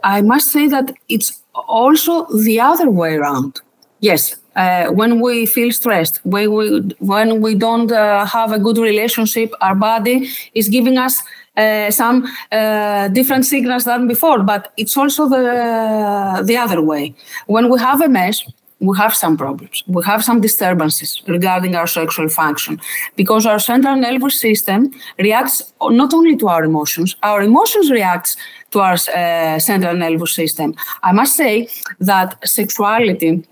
I 0.04 0.22
must 0.22 0.52
say 0.52 0.68
that 0.68 0.94
it's 1.08 1.42
also 1.54 2.26
the 2.26 2.60
other 2.60 2.90
way 2.90 3.16
around. 3.16 3.62
Yes, 4.00 4.36
uh, 4.56 4.88
when 4.88 5.20
we 5.22 5.46
feel 5.46 5.72
stressed, 5.72 6.20
when 6.26 6.54
we 6.54 6.80
when 7.00 7.42
we 7.42 7.56
don't 7.56 7.92
uh, 7.92 8.26
have 8.26 8.52
a 8.52 8.60
good 8.60 8.78
relationship, 8.78 9.54
our 9.62 9.76
body 9.76 10.30
is 10.54 10.70
giving 10.70 10.98
us 10.98 11.22
uh, 11.56 11.92
some 11.92 12.28
uh, 12.52 13.08
different 13.10 13.46
signals 13.46 13.86
than 13.86 14.08
before. 14.08 14.40
But 14.44 14.74
it's 14.78 14.98
also 14.98 15.30
the 15.30 16.44
the 16.44 16.58
other 16.58 16.82
way. 16.82 17.14
When 17.48 17.70
we 17.70 17.80
have 17.80 18.00
MS, 18.10 18.44
we 18.82 18.98
have 18.98 19.14
some 19.14 19.38
problems. 19.38 19.84
We 19.88 20.04
have 20.04 20.24
some 20.24 20.42
disturbances 20.42 21.22
regarding 21.28 21.76
our 21.76 21.88
sexual 21.88 22.30
function 22.30 22.82
because 23.16 23.46
our 23.46 23.60
central 23.60 23.96
nervous 23.96 24.40
system 24.40 24.92
reacts 25.20 25.74
not 25.82 26.14
only 26.14 26.36
to 26.38 26.48
our 26.48 26.64
emotions, 26.64 27.16
our 27.22 27.44
emotions 27.44 27.92
react 27.92 28.36
to 28.72 28.80
our 28.80 28.98
uh, 29.16 29.60
central 29.60 29.96
nervous 29.96 30.34
system. 30.34 30.76
I 31.04 31.12
must 31.12 31.36
say 31.36 31.70
that 32.00 32.38
sexuality 32.48 33.46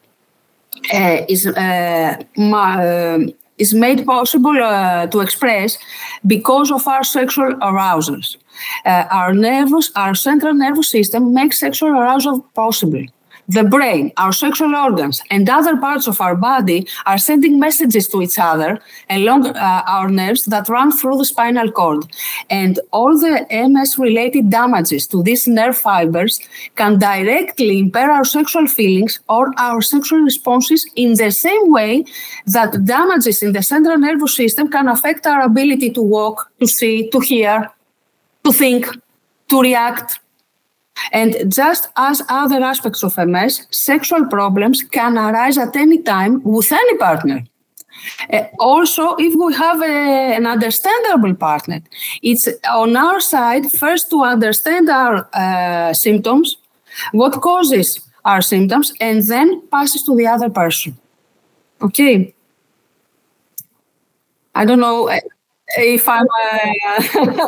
uh, 0.94 1.26
is 1.28 1.46
uh, 1.46 2.16
uh 2.38 3.20
is 3.58 3.74
made 3.74 4.06
possible 4.06 4.58
uh, 4.64 5.06
to 5.08 5.20
express 5.20 5.78
because 6.26 6.72
of 6.72 6.88
our 6.88 7.04
sexual 7.04 7.52
arousals. 7.62 8.38
Uh, 8.86 9.04
our 9.12 9.34
nervous, 9.34 9.92
our 9.98 10.16
central 10.16 10.54
nervous 10.54 10.90
system 10.90 11.34
makes 11.34 11.60
sexual 11.60 11.90
arousal 11.90 12.40
possible 12.56 13.06
the 13.50 13.64
brain, 13.64 14.12
our 14.18 14.32
sexual 14.32 14.76
organs, 14.76 15.22
and 15.32 15.50
other 15.50 15.76
parts 15.78 16.08
of 16.08 16.22
our 16.22 16.36
body 16.36 16.88
are 17.08 17.18
sending 17.18 17.60
messages 17.60 18.08
to 18.08 18.22
each 18.22 18.38
other 18.38 18.80
along 19.10 19.48
uh, 19.48 19.84
our 19.88 20.08
nerves 20.08 20.46
that 20.46 20.70
run 20.70 20.92
through 20.92 21.18
the 21.18 21.26
spinal 21.26 21.72
cord. 21.72 22.06
And 22.52 22.80
all 22.92 23.18
the 23.18 23.48
MS 23.50 23.98
related 23.98 24.52
damages 24.52 25.08
to 25.08 25.24
these 25.24 25.48
nerve 25.48 25.78
fibers 25.78 26.40
can 26.76 27.00
directly 27.00 27.80
impair 27.80 28.12
our 28.12 28.24
sexual 28.24 28.68
feelings 28.68 29.20
or 29.28 29.52
our 29.58 29.82
sexual 29.82 30.20
responses 30.20 30.86
in 30.96 31.16
the 31.16 31.32
same 31.32 31.72
way 31.72 32.06
that 32.46 32.86
damages 32.86 33.42
in 33.42 33.54
the 33.54 33.64
central 33.64 33.98
nervous 33.98 34.36
system 34.36 34.70
can 34.70 34.88
affect 34.88 35.26
our 35.26 35.42
ability 35.42 35.90
to 35.92 36.02
walk, 36.04 36.52
to 36.60 36.68
see, 36.68 37.10
to 37.10 37.20
hear, 37.20 37.72
to 38.44 38.54
think, 38.54 38.86
to 39.50 39.62
react 39.62 40.20
and 41.12 41.52
just 41.52 41.88
as 41.96 42.22
other 42.30 42.64
aspects 42.64 43.04
of 43.04 43.18
MS, 43.18 43.68
sexual 43.72 44.26
problems 44.26 44.84
can 44.84 45.18
arise 45.18 45.58
at 45.58 45.76
any 45.76 46.02
time 46.02 46.42
with 46.44 46.72
any 46.72 46.98
partner. 46.98 47.44
Uh, 48.32 48.44
also, 48.60 49.16
if 49.18 49.34
we 49.36 49.54
have 49.54 49.82
a, 49.82 50.36
an 50.36 50.46
understandable 50.48 51.36
partner, 51.36 51.82
it's 52.22 52.48
on 52.70 52.96
our 52.96 53.20
side 53.20 53.72
first 53.72 54.10
to 54.10 54.24
understand 54.24 54.90
our 54.90 55.30
uh, 55.34 55.94
symptoms, 55.94 56.56
what 57.12 57.42
causes 57.42 58.00
our 58.26 58.42
symptoms, 58.42 58.94
and 59.02 59.24
then 59.24 59.62
passes 59.68 60.04
to 60.04 60.16
the 60.16 60.28
other 60.28 60.50
person. 60.50 60.98
Okay. 61.82 62.34
I 64.56 64.66
don't 64.66 64.80
know 64.80 65.10
if 65.78 66.08
I'm 66.08 66.26
uh, 66.26 67.48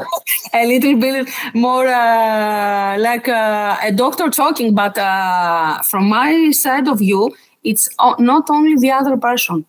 a 0.53 0.65
little 0.65 0.97
bit 0.97 1.29
more 1.53 1.87
uh, 1.87 2.97
like 2.99 3.27
uh, 3.27 3.77
a 3.83 3.91
doctor 3.91 4.29
talking, 4.29 4.75
but 4.75 4.97
uh, 4.97 5.79
from 5.83 6.09
my 6.09 6.51
side 6.51 6.87
of 6.87 6.99
view, 6.99 7.35
it's 7.63 7.89
not 8.19 8.49
only 8.49 8.75
the 8.75 8.91
other 8.91 9.17
person. 9.17 9.65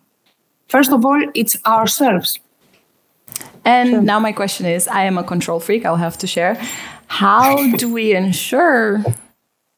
First 0.67 0.91
of 0.91 1.05
all, 1.05 1.23
it's 1.33 1.57
ourselves. 1.65 2.39
And 3.65 3.89
sure. 3.89 4.01
now 4.01 4.19
my 4.19 4.31
question 4.31 4.65
is 4.65 4.87
I 4.87 5.03
am 5.03 5.17
a 5.17 5.23
control 5.23 5.59
freak, 5.59 5.85
I'll 5.85 5.95
have 5.95 6.17
to 6.19 6.27
share. 6.27 6.61
How 7.07 7.71
do 7.77 7.91
we 7.91 8.15
ensure 8.15 9.03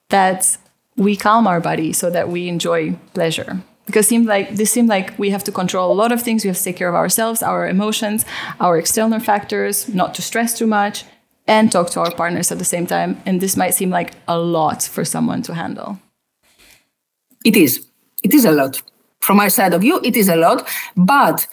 that 0.09 0.57
we 0.95 1.15
calm 1.15 1.47
our 1.47 1.59
body 1.59 1.93
so 1.93 2.09
that 2.09 2.29
we 2.29 2.47
enjoy 2.47 2.93
pleasure? 3.13 3.61
Because 3.85 4.07
seemed 4.07 4.25
like 4.25 4.55
this 4.55 4.71
seemed 4.71 4.89
like 4.89 5.17
we 5.17 5.29
have 5.29 5.43
to 5.43 5.51
control 5.51 5.91
a 5.91 5.93
lot 5.93 6.11
of 6.11 6.21
things. 6.21 6.43
We 6.43 6.47
have 6.49 6.57
to 6.57 6.63
take 6.63 6.77
care 6.77 6.89
of 6.89 6.95
ourselves 6.95 7.43
our 7.43 7.67
emotions 7.67 8.25
our 8.59 8.77
external 8.77 9.19
factors 9.19 9.87
not 9.89 10.13
to 10.15 10.21
stress 10.21 10.57
too 10.57 10.67
much 10.67 11.05
and 11.47 11.71
talk 11.71 11.89
to 11.91 11.99
our 11.99 12.11
partners 12.11 12.51
at 12.51 12.57
the 12.57 12.65
same 12.65 12.87
time. 12.87 13.21
And 13.25 13.39
this 13.41 13.55
might 13.55 13.73
seem 13.73 13.89
like 13.89 14.13
a 14.27 14.37
lot 14.37 14.81
for 14.83 15.05
someone 15.05 15.41
to 15.43 15.53
handle. 15.53 15.99
It 17.43 17.55
is. 17.55 17.85
It 18.23 18.33
is 18.33 18.45
a 18.45 18.51
lot. 18.51 18.81
From 19.19 19.37
my 19.37 19.49
side 19.49 19.73
of 19.73 19.81
view 19.81 19.99
it 20.03 20.15
is 20.15 20.29
a 20.29 20.35
lot. 20.35 20.67
But 20.95 21.47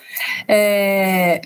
uh, 0.48 1.38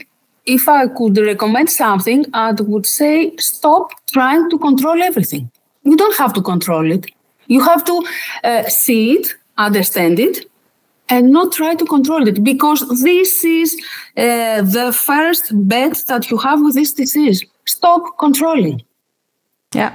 if 0.45 0.69
i 0.69 0.87
could 0.87 1.19
recommend 1.19 1.69
something 1.69 2.25
i 2.33 2.53
would 2.53 2.87
say 2.87 3.35
stop 3.37 3.91
trying 4.13 4.49
to 4.51 4.59
control 4.59 5.03
everything. 5.03 5.51
You 5.83 5.97
don't 5.97 6.17
have 6.17 6.33
to 6.35 6.43
control 6.43 6.91
it. 6.91 7.07
You 7.49 7.61
have 7.63 7.85
to 7.85 8.05
uh, 8.45 8.63
see 8.69 9.15
it 9.15 9.35
understand 9.59 10.19
it 10.19 10.47
and 11.09 11.31
not 11.31 11.53
try 11.53 11.75
to 11.75 11.85
control 11.85 12.27
it 12.27 12.43
because 12.43 12.81
this 13.03 13.45
is 13.45 13.77
uh, 14.17 14.63
the 14.63 14.93
first 14.93 15.51
bet 15.69 16.03
that 16.09 16.31
you 16.31 16.37
have 16.39 16.61
with 16.63 16.75
this 16.75 16.93
disease. 16.93 17.45
Stop 17.65 18.19
controlling. 18.19 18.83
Yeah. 19.73 19.95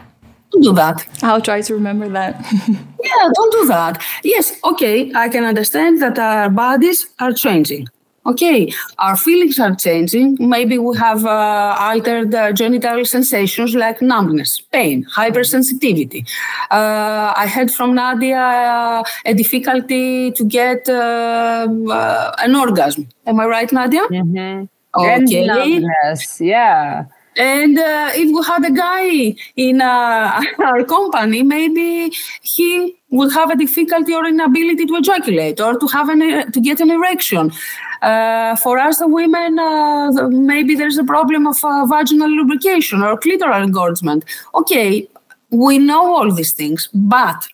Don't 0.52 0.64
do 0.64 0.74
that. 0.74 1.08
I'll 1.24 1.42
try 1.42 1.62
to 1.62 1.74
remember 1.74 2.10
that. 2.10 2.46
yeah, 2.68 3.30
don't 3.34 3.52
do 3.54 3.66
that. 3.68 4.04
Yes, 4.24 4.60
okay, 4.66 5.12
I 5.16 5.30
can 5.30 5.46
understand 5.46 6.02
that 6.02 6.20
our 6.20 6.50
bodies 6.50 7.08
are 7.20 7.32
changing 7.32 7.88
okay, 8.26 8.72
our 8.98 9.18
feelings 9.18 9.60
are 9.60 9.76
changing. 9.76 10.38
Maybe 10.40 10.78
we 10.78 10.98
have 10.98 11.26
uh, 11.26 11.76
altered 11.80 12.34
uh, 12.34 12.52
genital 12.52 13.06
sensations 13.06 13.76
like 13.76 14.02
numbness, 14.02 14.62
pain, 14.62 15.06
hypersensitivity. 15.06 16.28
Uh, 16.70 17.34
I 17.36 17.48
heard 17.48 17.72
from 17.72 17.94
Nadja 17.94 19.00
uh, 19.00 19.04
a 19.26 19.34
difficulty 19.34 20.32
to 20.32 20.44
get 20.46 20.88
uh, 20.90 21.68
uh, 21.90 22.36
an 22.40 22.56
orgasm. 22.56 23.08
Am 23.26 23.40
I 23.40 23.46
right, 23.46 23.70
Nadja? 23.70 24.08
Mm-hmm. 24.08 24.66
Okay. 24.94 25.14
And 25.14 25.48
numbness, 25.48 26.42
yeah. 26.42 27.06
And 27.38 27.80
uh, 27.80 28.10
if 28.14 28.36
we 28.36 28.44
had 28.46 28.66
a 28.66 28.72
guy 28.72 29.36
in 29.56 29.82
uh, 29.82 30.44
our 30.60 30.84
company, 30.84 31.44
maybe 31.44 32.14
he 32.42 32.98
would 33.10 33.32
have 33.34 33.52
a 33.52 33.56
difficulty 33.56 34.14
or 34.14 34.26
inability 34.26 34.86
to 34.86 34.96
ejaculate 34.96 35.62
or 35.62 35.78
to 35.80 35.88
have 35.88 36.10
an, 36.10 36.52
to 36.52 36.60
get 36.60 36.82
an 36.82 36.92
erection. 36.92 37.52
Uh, 38.02 38.56
for 38.56 38.80
us, 38.80 38.98
the 38.98 39.08
women, 39.08 39.60
uh, 39.60 40.12
maybe 40.30 40.76
there's 40.76 40.98
a 40.98 41.04
problem 41.04 41.46
of 41.46 41.64
uh, 41.64 41.86
vaginal 41.86 42.30
lubrication 42.30 43.02
or 43.02 43.18
clitoral 43.20 43.64
engorgement. 43.64 44.26
Okay, 44.56 45.08
we 45.52 45.78
know 45.78 46.16
all 46.16 46.32
these 46.34 46.54
things, 46.54 46.90
but 46.94 47.48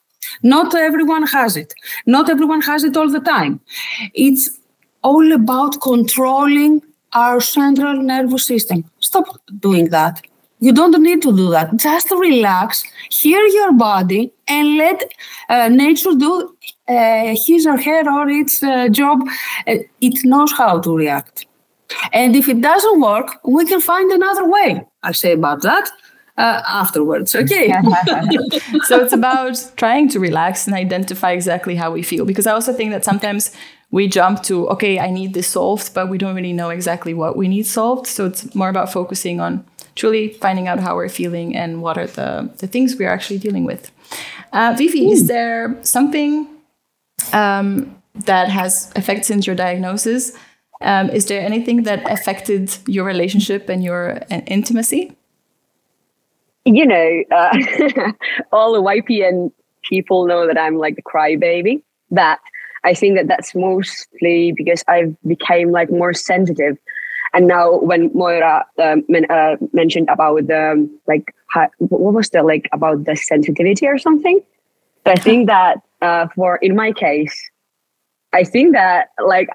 not 0.43 0.73
everyone 0.75 1.23
has 1.27 1.57
it. 1.57 1.73
Not 2.05 2.29
everyone 2.29 2.61
has 2.61 2.83
it 2.83 2.95
all 2.95 3.09
the 3.09 3.19
time. 3.19 3.59
It's 4.13 4.49
all 5.01 5.31
about 5.33 5.81
controlling 5.81 6.81
our 7.13 7.39
central 7.41 8.01
nervous 8.01 8.45
system. 8.45 8.85
Stop 8.99 9.25
doing 9.59 9.89
that. 9.89 10.25
You 10.59 10.71
don't 10.73 10.99
need 11.01 11.21
to 11.21 11.35
do 11.35 11.49
that. 11.51 11.77
Just 11.77 12.09
relax, 12.11 12.83
hear 13.11 13.45
your 13.45 13.73
body, 13.73 14.33
and 14.47 14.77
let 14.77 15.03
uh, 15.49 15.69
nature 15.69 16.13
do 16.17 16.55
uh, 16.87 17.35
his 17.45 17.67
or 17.67 17.77
her 17.79 18.09
or 18.09 18.29
its 18.29 18.63
uh, 18.63 18.87
job. 18.89 19.21
Uh, 19.67 19.75
it 20.01 20.25
knows 20.25 20.51
how 20.51 20.79
to 20.79 20.95
react. 20.95 21.45
And 22.11 22.35
if 22.35 22.49
it 22.49 22.61
doesn't 22.61 22.99
work, 22.99 23.37
we 23.45 23.65
can 23.65 23.81
find 23.81 24.11
another 24.11 24.49
way. 24.49 24.85
I'll 25.03 25.13
say 25.13 25.33
about 25.33 25.61
that. 25.61 25.89
uh, 26.37 26.61
afterwards. 26.67 27.35
Okay. 27.35 27.69
so 28.83 29.03
it's 29.03 29.13
about 29.13 29.57
trying 29.75 30.07
to 30.09 30.19
relax 30.19 30.67
and 30.67 30.75
identify 30.75 31.31
exactly 31.31 31.75
how 31.75 31.91
we 31.91 32.03
feel. 32.03 32.25
Because 32.25 32.45
I 32.47 32.51
also 32.51 32.73
think 32.73 32.91
that 32.91 33.03
sometimes 33.03 33.51
we 33.89 34.07
jump 34.07 34.43
to, 34.43 34.67
okay, 34.69 34.99
I 34.99 35.09
need 35.09 35.33
this 35.33 35.47
solved, 35.47 35.93
but 35.93 36.09
we 36.09 36.17
don't 36.17 36.35
really 36.35 36.53
know 36.53 36.69
exactly 36.69 37.13
what 37.13 37.37
we 37.37 37.47
need 37.47 37.65
solved. 37.65 38.05
So 38.07 38.25
it's 38.25 38.53
more 38.53 38.69
about 38.69 38.91
focusing 38.91 39.39
on 39.39 39.65
truly 39.97 40.29
finding 40.29 40.67
out 40.67 40.79
how 40.79 40.95
we're 40.95 41.09
feeling 41.09 41.55
and 41.55 41.81
what 41.81 41.97
are 41.97 42.07
the, 42.07 42.49
the 42.59 42.67
things 42.67 42.95
we're 42.95 43.09
actually 43.09 43.39
dealing 43.39 43.65
with. 43.65 43.91
Uh, 44.53 44.73
Viivi, 44.73 45.11
is 45.11 45.27
there 45.27 45.75
something 45.81 46.47
um, 47.33 48.01
that 48.13 48.47
has 48.49 48.91
affected 48.95 49.25
since 49.25 49.47
your 49.47 49.55
diagnosis? 49.55 50.37
Um, 50.81 51.09
is 51.09 51.25
there 51.25 51.41
anything 51.41 51.83
that 51.83 52.09
affected 52.09 52.77
your 52.87 53.03
relationship 53.03 53.67
and 53.67 53.83
your 53.83 54.21
uh, 54.31 54.41
intimacy? 54.45 55.17
You 56.65 56.85
know, 56.85 57.23
uh, 57.31 57.57
all 58.51 58.73
the 58.73 58.81
YPN 58.81 59.51
people 59.89 60.27
know 60.27 60.45
that 60.45 60.57
I'm 60.57 60.77
like 60.77 60.95
the 60.95 61.01
crybaby. 61.01 61.81
That 62.11 62.39
I 62.83 62.93
think 62.93 63.17
that 63.17 63.27
that's 63.27 63.55
mostly 63.55 64.53
because 64.55 64.83
I've 64.87 65.15
became 65.25 65.71
like 65.71 65.89
more 65.89 66.13
sensitive. 66.13 66.77
And 67.37 67.45
now 67.45 67.77
when 67.77 68.09
Moira 68.15 68.65
um, 68.79 69.03
uh, 69.29 69.57
mentioned 69.71 70.09
about 70.09 70.47
the 70.47 70.89
like 71.05 71.35
how, 71.45 71.69
what 71.77 72.15
was 72.15 72.31
the 72.31 72.41
like 72.41 72.67
about 72.73 73.05
the 73.05 73.15
sensitivity 73.15 73.85
or 73.85 73.99
something, 73.99 74.39
I 75.05 75.17
think 75.17 75.45
that 75.45 75.77
uh, 76.01 76.29
for 76.33 76.55
in 76.55 76.75
my 76.75 76.91
case, 76.91 77.39
I 78.33 78.43
think 78.43 78.73
that 78.73 79.09
like 79.23 79.49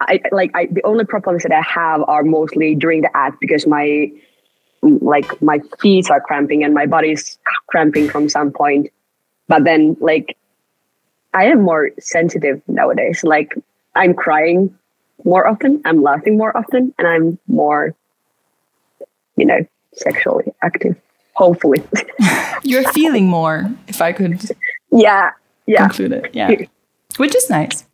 I 0.00 0.22
like 0.32 0.50
I 0.54 0.68
the 0.72 0.82
only 0.84 1.04
problems 1.04 1.42
that 1.42 1.52
I 1.52 1.60
have 1.60 2.00
are 2.08 2.24
mostly 2.24 2.74
during 2.74 3.02
the 3.02 3.14
act 3.14 3.36
because 3.38 3.66
my 3.66 4.10
like 4.80 5.42
my 5.42 5.60
feet 5.78 6.10
are 6.10 6.22
cramping 6.22 6.64
and 6.64 6.72
my 6.72 6.86
body's 6.86 7.38
cramping 7.66 8.08
from 8.08 8.30
some 8.30 8.50
point. 8.50 8.88
But 9.46 9.64
then 9.64 9.94
like 10.00 10.38
I 11.34 11.44
am 11.48 11.60
more 11.60 11.90
sensitive 12.00 12.62
nowadays. 12.66 13.22
Like 13.24 13.54
I'm 13.94 14.14
crying 14.14 14.74
more 15.26 15.46
often, 15.46 15.82
I'm 15.84 16.02
laughing 16.02 16.38
more 16.38 16.56
often, 16.56 16.94
and 16.98 17.06
I'm 17.06 17.38
more, 17.48 17.94
you 19.36 19.44
know, 19.44 19.66
sexually 19.92 20.44
active. 20.62 20.96
Hopefully. 21.34 21.82
You're 22.62 22.90
feeling 22.92 23.26
more, 23.26 23.70
if 23.88 24.00
I 24.00 24.12
could 24.12 24.40
Yeah. 24.90 25.32
Yeah. 25.66 25.88
Conclude 25.88 26.12
it. 26.12 26.30
Yeah. 26.32 26.54
Which 27.18 27.34
is 27.34 27.50
nice. 27.50 27.84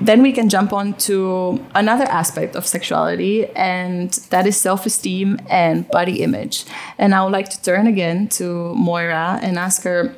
Then 0.00 0.22
we 0.22 0.32
can 0.32 0.48
jump 0.48 0.72
on 0.72 0.94
to 1.08 1.62
another 1.74 2.04
aspect 2.04 2.56
of 2.56 2.66
sexuality, 2.66 3.46
and 3.54 4.10
that 4.30 4.46
is 4.46 4.56
self 4.56 4.86
esteem 4.86 5.38
and 5.50 5.86
body 5.90 6.22
image. 6.22 6.64
And 6.96 7.14
I 7.14 7.22
would 7.22 7.32
like 7.32 7.50
to 7.50 7.62
turn 7.62 7.86
again 7.86 8.28
to 8.38 8.74
Moira 8.74 9.38
and 9.42 9.58
ask 9.58 9.82
her 9.82 10.14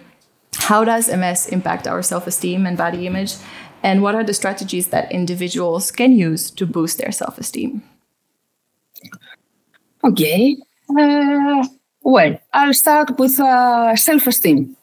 how 0.55 0.85
does 0.85 1.09
MS 1.09 1.49
impact 1.49 1.87
our 1.89 2.03
self 2.03 2.27
esteem 2.27 2.67
and 2.67 2.77
body 2.77 3.07
image? 3.07 3.35
And 3.83 4.03
what 4.03 4.15
are 4.15 4.25
the 4.25 4.35
strategies 4.35 4.89
that 4.89 5.11
individuals 5.11 5.91
can 5.91 6.13
use 6.13 6.51
to 6.53 6.67
boost 6.67 6.99
their 6.99 7.13
self 7.13 7.39
esteem? 7.39 7.83
Okay. 10.05 10.57
Uh, 10.99 11.65
well, 12.03 12.39
I'll 12.53 12.75
start 12.75 13.19
with 13.19 13.39
uh, 13.41 13.97
self 13.97 14.27
esteem. 14.27 14.77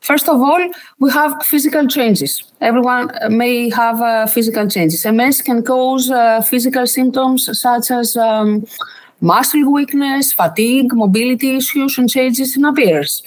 First 0.00 0.28
of 0.28 0.40
all, 0.40 0.70
we 1.00 1.10
have 1.10 1.42
physical 1.42 1.88
changes. 1.88 2.44
Everyone 2.60 3.10
may 3.28 3.70
have 3.70 4.00
uh, 4.00 4.26
physical 4.26 4.68
changes. 4.68 5.04
MS 5.04 5.42
can 5.42 5.64
cause 5.64 6.10
uh, 6.10 6.42
physical 6.42 6.86
symptoms 6.86 7.48
such 7.60 7.90
as 7.90 8.16
um, 8.16 8.64
muscle 9.20 9.72
weakness, 9.72 10.32
fatigue, 10.32 10.92
mobility 10.92 11.56
issues, 11.56 11.98
and 11.98 12.08
changes 12.08 12.56
in 12.56 12.64
appearance. 12.64 13.22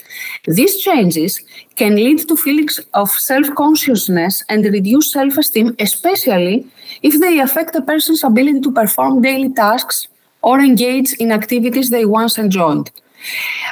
These 0.46 0.78
changes 0.82 1.40
can 1.76 1.96
lead 1.96 2.26
to 2.28 2.36
feelings 2.36 2.80
of 2.94 3.10
self 3.10 3.54
consciousness 3.54 4.44
and 4.48 4.64
reduced 4.64 5.12
self 5.12 5.38
esteem, 5.38 5.74
especially 5.78 6.66
if 7.02 7.20
they 7.20 7.40
affect 7.40 7.74
a 7.74 7.82
person's 7.82 8.24
ability 8.24 8.60
to 8.60 8.72
perform 8.72 9.22
daily 9.22 9.52
tasks 9.52 10.08
or 10.42 10.60
engage 10.60 11.12
in 11.14 11.32
activities 11.32 11.90
they 11.90 12.04
once 12.04 12.38
enjoyed. 12.38 12.90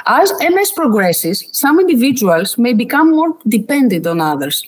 As 0.05 0.31
MS 0.39 0.71
progresses, 0.73 1.43
some 1.51 1.79
individuals 1.79 2.57
may 2.57 2.73
become 2.73 3.11
more 3.11 3.35
dependent 3.47 4.05
on 4.05 4.21
others 4.21 4.63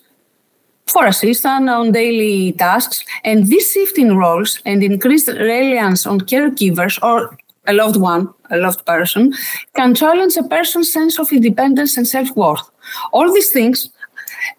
for 0.92 1.06
assistance 1.06 1.70
on 1.70 1.92
daily 1.92 2.52
tasks, 2.54 3.04
and 3.24 3.48
this 3.48 3.74
shift 3.74 3.98
in 3.98 4.18
roles 4.18 4.60
and 4.66 4.84
increased 4.84 5.28
reliance 5.28 6.06
on 6.06 6.20
caregivers 6.22 7.02
or 7.02 7.38
a 7.68 7.74
loved 7.74 7.98
one, 7.98 8.30
a 8.50 8.58
loved 8.58 8.86
person, 8.86 9.34
can 9.76 9.94
challenge 9.94 10.36
a 10.38 10.44
person's 10.44 10.92
sense 10.92 11.20
of 11.20 11.32
independence 11.32 11.98
and 11.98 12.08
self 12.08 12.36
worth. 12.36 12.70
All 13.12 13.32
these 13.34 13.50
things, 13.50 13.90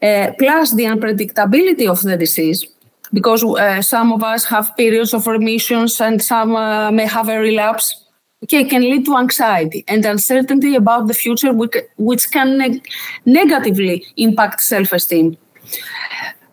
uh, 0.02 0.30
plus 0.38 0.72
the 0.72 0.84
unpredictability 0.84 1.88
of 1.88 2.02
the 2.02 2.16
disease, 2.16 2.66
because 3.12 3.44
uh, 3.44 3.82
some 3.82 4.12
of 4.12 4.22
us 4.22 4.44
have 4.46 4.76
periods 4.76 5.12
of 5.14 5.26
remissions 5.26 6.00
and 6.00 6.22
some 6.22 6.56
uh, 6.56 6.90
may 6.90 7.06
have 7.06 7.28
a 7.28 7.38
relapse, 7.38 8.04
okay, 8.44 8.64
can 8.64 8.82
lead 8.82 9.04
to 9.04 9.16
anxiety 9.16 9.84
and 9.88 10.04
uncertainty 10.04 10.74
about 10.74 11.08
the 11.08 11.14
future, 11.14 11.52
which, 11.52 12.30
can 12.30 12.58
neg- 12.58 12.86
negatively 13.26 14.06
impact 14.16 14.60
self 14.62 14.92
esteem. 14.92 15.36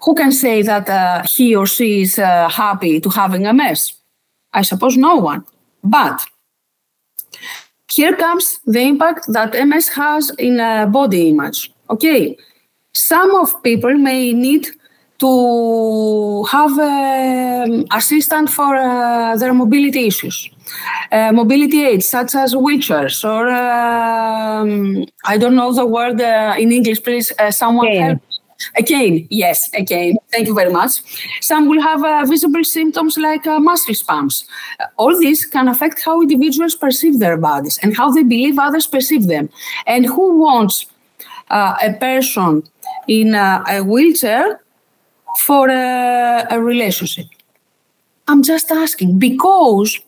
Who 0.03 0.15
can 0.15 0.31
say 0.31 0.61
that 0.61 0.89
uh, 0.89 1.23
he 1.23 1.55
or 1.55 1.65
she 1.67 2.01
is 2.01 2.17
uh, 2.17 2.49
happy 2.49 2.99
to 3.01 3.09
having 3.09 3.45
a 3.45 3.53
mess? 3.53 3.93
I 4.53 4.63
suppose 4.63 4.97
no 4.97 5.17
one. 5.17 5.45
But 5.83 6.25
here 7.91 8.15
comes 8.15 8.59
the 8.65 8.81
impact 8.81 9.25
that 9.33 9.53
MS 9.53 9.89
has 9.89 10.29
in 10.37 10.59
a 10.59 10.87
body 10.87 11.29
image. 11.29 11.71
Okay, 11.89 12.37
some 12.93 13.35
of 13.35 13.61
people 13.63 13.93
may 13.95 14.33
need 14.33 14.67
to 15.19 16.43
have 16.45 16.71
um, 16.79 17.85
assistance 17.91 18.53
for 18.53 18.75
uh, 18.75 19.35
their 19.35 19.53
mobility 19.53 20.07
issues, 20.07 20.49
uh, 21.11 21.31
mobility 21.33 21.83
aids 21.83 22.09
such 22.09 22.35
as 22.35 22.53
wheelchairs 22.53 23.23
or 23.25 23.49
um, 23.49 25.05
I 25.25 25.37
don't 25.37 25.55
know 25.55 25.73
the 25.73 25.85
word 25.85 26.21
uh, 26.21 26.55
in 26.57 26.71
English. 26.71 27.03
Please, 27.03 27.33
uh, 27.37 27.51
someone 27.51 27.87
help 27.87 28.21
Again, 28.75 29.27
yes, 29.29 29.69
again, 29.73 30.17
thank 30.31 30.47
you 30.47 30.53
very 30.53 30.71
much. 30.71 31.01
Some 31.41 31.67
will 31.67 31.81
have 31.81 32.03
uh, 32.03 32.25
visible 32.25 32.63
symptoms 32.63 33.17
like 33.17 33.47
uh, 33.47 33.59
muscle 33.59 33.93
spasms. 33.93 34.45
Uh, 34.79 34.85
all 34.97 35.17
this 35.19 35.45
can 35.45 35.67
affect 35.67 36.03
how 36.03 36.21
individuals 36.21 36.75
perceive 36.75 37.19
their 37.19 37.37
bodies 37.37 37.79
and 37.81 37.95
how 37.95 38.11
they 38.11 38.23
believe 38.23 38.59
others 38.59 38.85
perceive 38.85 39.27
them. 39.27 39.49
And 39.87 40.05
who 40.05 40.39
wants 40.39 40.85
uh, 41.49 41.75
a 41.81 41.93
person 41.93 42.63
in 43.07 43.33
a 43.33 43.81
wheelchair 43.81 44.61
for 45.39 45.69
a, 45.69 46.45
a 46.51 46.59
relationship? 46.59 47.27
I'm 48.27 48.43
just 48.43 48.71
asking 48.71 49.19
because 49.19 49.99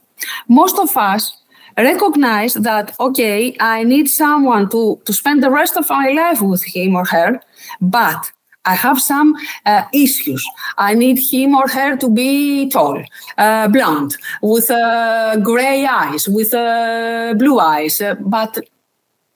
most 0.47 0.77
of 0.77 0.95
us 0.95 1.41
recognize 1.77 2.53
that 2.53 2.93
okay 2.99 3.55
i 3.59 3.83
need 3.83 4.09
someone 4.09 4.69
to 4.69 4.99
to 5.05 5.13
spend 5.13 5.41
the 5.41 5.49
rest 5.49 5.77
of 5.77 5.89
my 5.89 6.09
life 6.09 6.41
with 6.41 6.63
him 6.63 6.95
or 6.95 7.05
her 7.05 7.41
but 7.79 8.31
I 8.65 8.75
have 8.75 9.01
some 9.01 9.35
uh, 9.65 9.83
issues. 9.93 10.45
I 10.77 10.93
need 10.93 11.17
him 11.17 11.55
or 11.55 11.67
her 11.67 11.97
to 11.97 12.09
be 12.09 12.69
tall, 12.69 13.01
uh, 13.37 13.67
blonde, 13.67 14.17
with 14.41 14.69
uh, 14.69 15.37
gray 15.37 15.85
eyes, 15.85 16.27
with 16.29 16.53
uh, 16.53 17.33
blue 17.37 17.59
eyes. 17.59 18.01
Uh, 18.01 18.15
but 18.19 18.59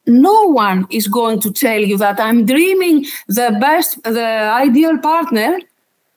no 0.05 0.43
one 0.43 0.85
is 0.91 1.07
going 1.07 1.39
to 1.39 1.51
tell 1.51 1.79
you 1.79 1.97
that 1.97 2.19
I'm 2.19 2.45
dreaming 2.45 3.05
the 3.27 3.57
best, 3.59 4.01
the 4.03 4.51
ideal 4.53 4.99
partner 4.99 5.59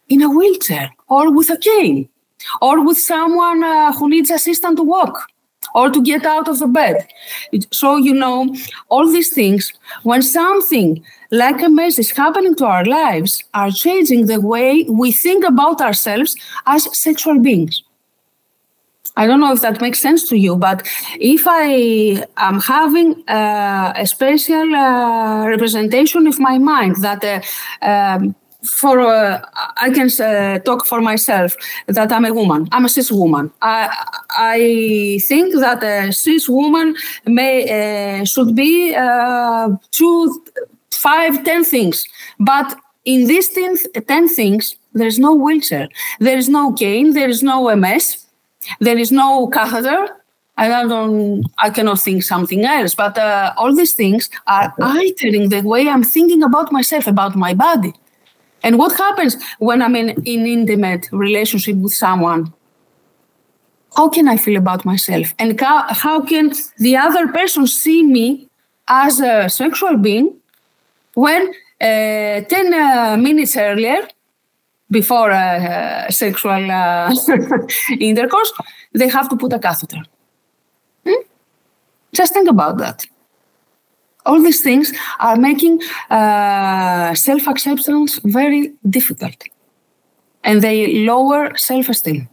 in 0.09 0.23
a 0.23 0.31
wheelchair 0.31 0.90
or 1.09 1.33
with 1.33 1.51
a 1.51 1.57
cane 1.57 2.09
or 2.61 2.85
with 2.85 2.99
someone 2.99 3.62
uh, 3.62 3.92
who 3.92 4.09
needs 4.09 4.31
assistance 4.31 4.77
to 4.77 4.83
walk 4.83 5.29
or 5.74 5.90
to 5.90 6.02
get 6.02 6.24
out 6.24 6.48
of 6.48 6.59
the 6.59 6.66
bed. 6.66 7.07
So, 7.70 7.96
you 7.96 8.14
know, 8.14 8.54
all 8.88 9.11
these 9.11 9.31
things, 9.31 9.72
when 10.02 10.22
something 10.22 11.04
like 11.31 11.62
a 11.62 11.68
mess 11.68 11.98
is 11.98 12.11
happening 12.11 12.54
to 12.57 12.66
our 12.66 12.85
lives, 12.85 13.44
are 13.54 13.70
changing 13.70 14.26
the 14.26 14.40
way 14.40 14.85
we 14.88 15.12
think 15.12 15.44
about 15.44 15.81
ourselves 15.81 16.37
as 16.66 16.96
sexual 16.96 17.38
beings. 17.38 17.83
I 19.16 19.26
don't 19.26 19.40
know 19.40 19.52
if 19.52 19.61
that 19.62 19.81
makes 19.81 20.00
sense 20.00 20.28
to 20.28 20.37
you, 20.37 20.54
but 20.54 20.87
if 21.18 21.44
I 21.48 22.24
am 22.37 22.61
having 22.61 23.24
uh, 23.28 23.92
a 23.96 24.07
special 24.07 24.72
uh, 24.74 25.44
representation 25.48 26.28
of 26.28 26.38
my 26.38 26.57
mind 26.59 27.02
that 27.02 27.24
uh, 27.24 27.40
um, 27.85 28.37
for 28.64 29.01
uh, 29.01 29.40
I 29.77 29.90
can 29.90 30.11
uh, 30.21 30.59
talk 30.61 30.87
for 30.87 31.01
myself 31.01 31.57
that 31.87 32.11
I'm 32.11 32.25
a 32.25 32.35
woman. 32.35 32.68
I'm 32.73 32.85
a 32.85 32.88
cis 32.88 33.11
woman. 33.11 33.53
I 33.62 33.88
I 34.31 35.21
think 35.29 35.55
that 35.55 35.83
a 35.83 36.12
cis 36.12 36.49
woman 36.49 36.97
may 37.27 38.21
uh, 38.21 38.25
should 38.25 38.55
be 38.55 38.94
uh, 38.94 39.71
two, 39.92 40.44
five, 40.90 41.44
ten 41.44 41.64
things. 41.64 42.05
But 42.40 42.77
in 43.05 43.27
these 43.27 43.49
ten, 43.49 43.77
ten 44.07 44.29
things, 44.29 44.75
there 44.92 45.07
is 45.07 45.18
no 45.18 45.35
wheelchair. 45.35 45.88
There 46.18 46.37
is 46.37 46.49
no 46.49 46.73
cane. 46.73 47.12
There 47.12 47.29
is 47.29 47.42
no 47.42 47.75
MS. 47.77 48.27
There 48.81 48.99
is 48.99 49.12
no 49.12 49.49
catheter. 49.49 50.09
I 50.57 50.68
don't, 50.68 51.44
I 51.61 51.71
cannot 51.71 52.01
think 52.01 52.25
something 52.25 52.64
else. 52.64 52.92
But 52.92 53.16
uh, 53.16 53.53
all 53.57 53.73
these 53.73 53.92
things 53.94 54.29
are 54.49 54.75
altering 54.83 55.51
the 55.51 55.61
way 55.62 55.88
I'm 55.88 56.03
thinking 56.03 56.42
about 56.42 56.73
myself, 56.73 57.07
about 57.07 57.37
my 57.37 57.55
body. 57.55 57.94
And 58.62 58.79
what 58.79 58.97
happens 58.97 59.37
when 59.59 59.83
I'm 59.83 59.97
in 59.97 60.11
in 60.25 60.47
intimate 60.47 61.09
relationship 61.12 61.77
with 61.77 61.92
someone? 61.92 62.53
How 63.97 64.09
can 64.09 64.29
I 64.29 64.37
feel 64.37 64.57
about 64.57 64.85
myself? 64.85 65.35
And 65.38 65.59
how, 65.61 66.21
can 66.21 66.53
the 66.79 66.97
other 66.97 67.27
person 67.29 67.66
see 67.66 68.03
me 68.03 68.49
as 68.87 69.21
a 69.21 69.49
sexual 69.49 69.97
being 69.97 70.37
when 71.14 71.49
uh, 71.81 72.42
10 72.42 72.75
uh, 72.75 73.16
minutes 73.16 73.57
earlier, 73.57 74.07
before 74.90 75.33
uh, 75.33 76.11
sexual 76.11 76.71
uh, 76.71 77.12
intercourse, 78.01 78.53
they 78.92 79.09
have 79.09 79.29
to 79.31 79.37
put 79.37 79.53
a 79.53 79.59
catheter? 79.59 80.03
Hmm? 81.05 81.23
Just 82.12 82.33
think 82.35 82.49
about 82.49 82.79
that 82.79 83.07
all 84.28 84.40
these 84.48 84.62
things 84.68 84.92
are 85.18 85.36
making 85.36 85.80
uh, 86.10 87.14
self 87.14 87.48
acceptance 87.48 88.20
very 88.24 88.74
difficult 88.88 89.38
and 90.44 90.62
they 90.62 91.04
lower 91.04 91.56
self 91.56 91.88
esteem. 91.88 92.28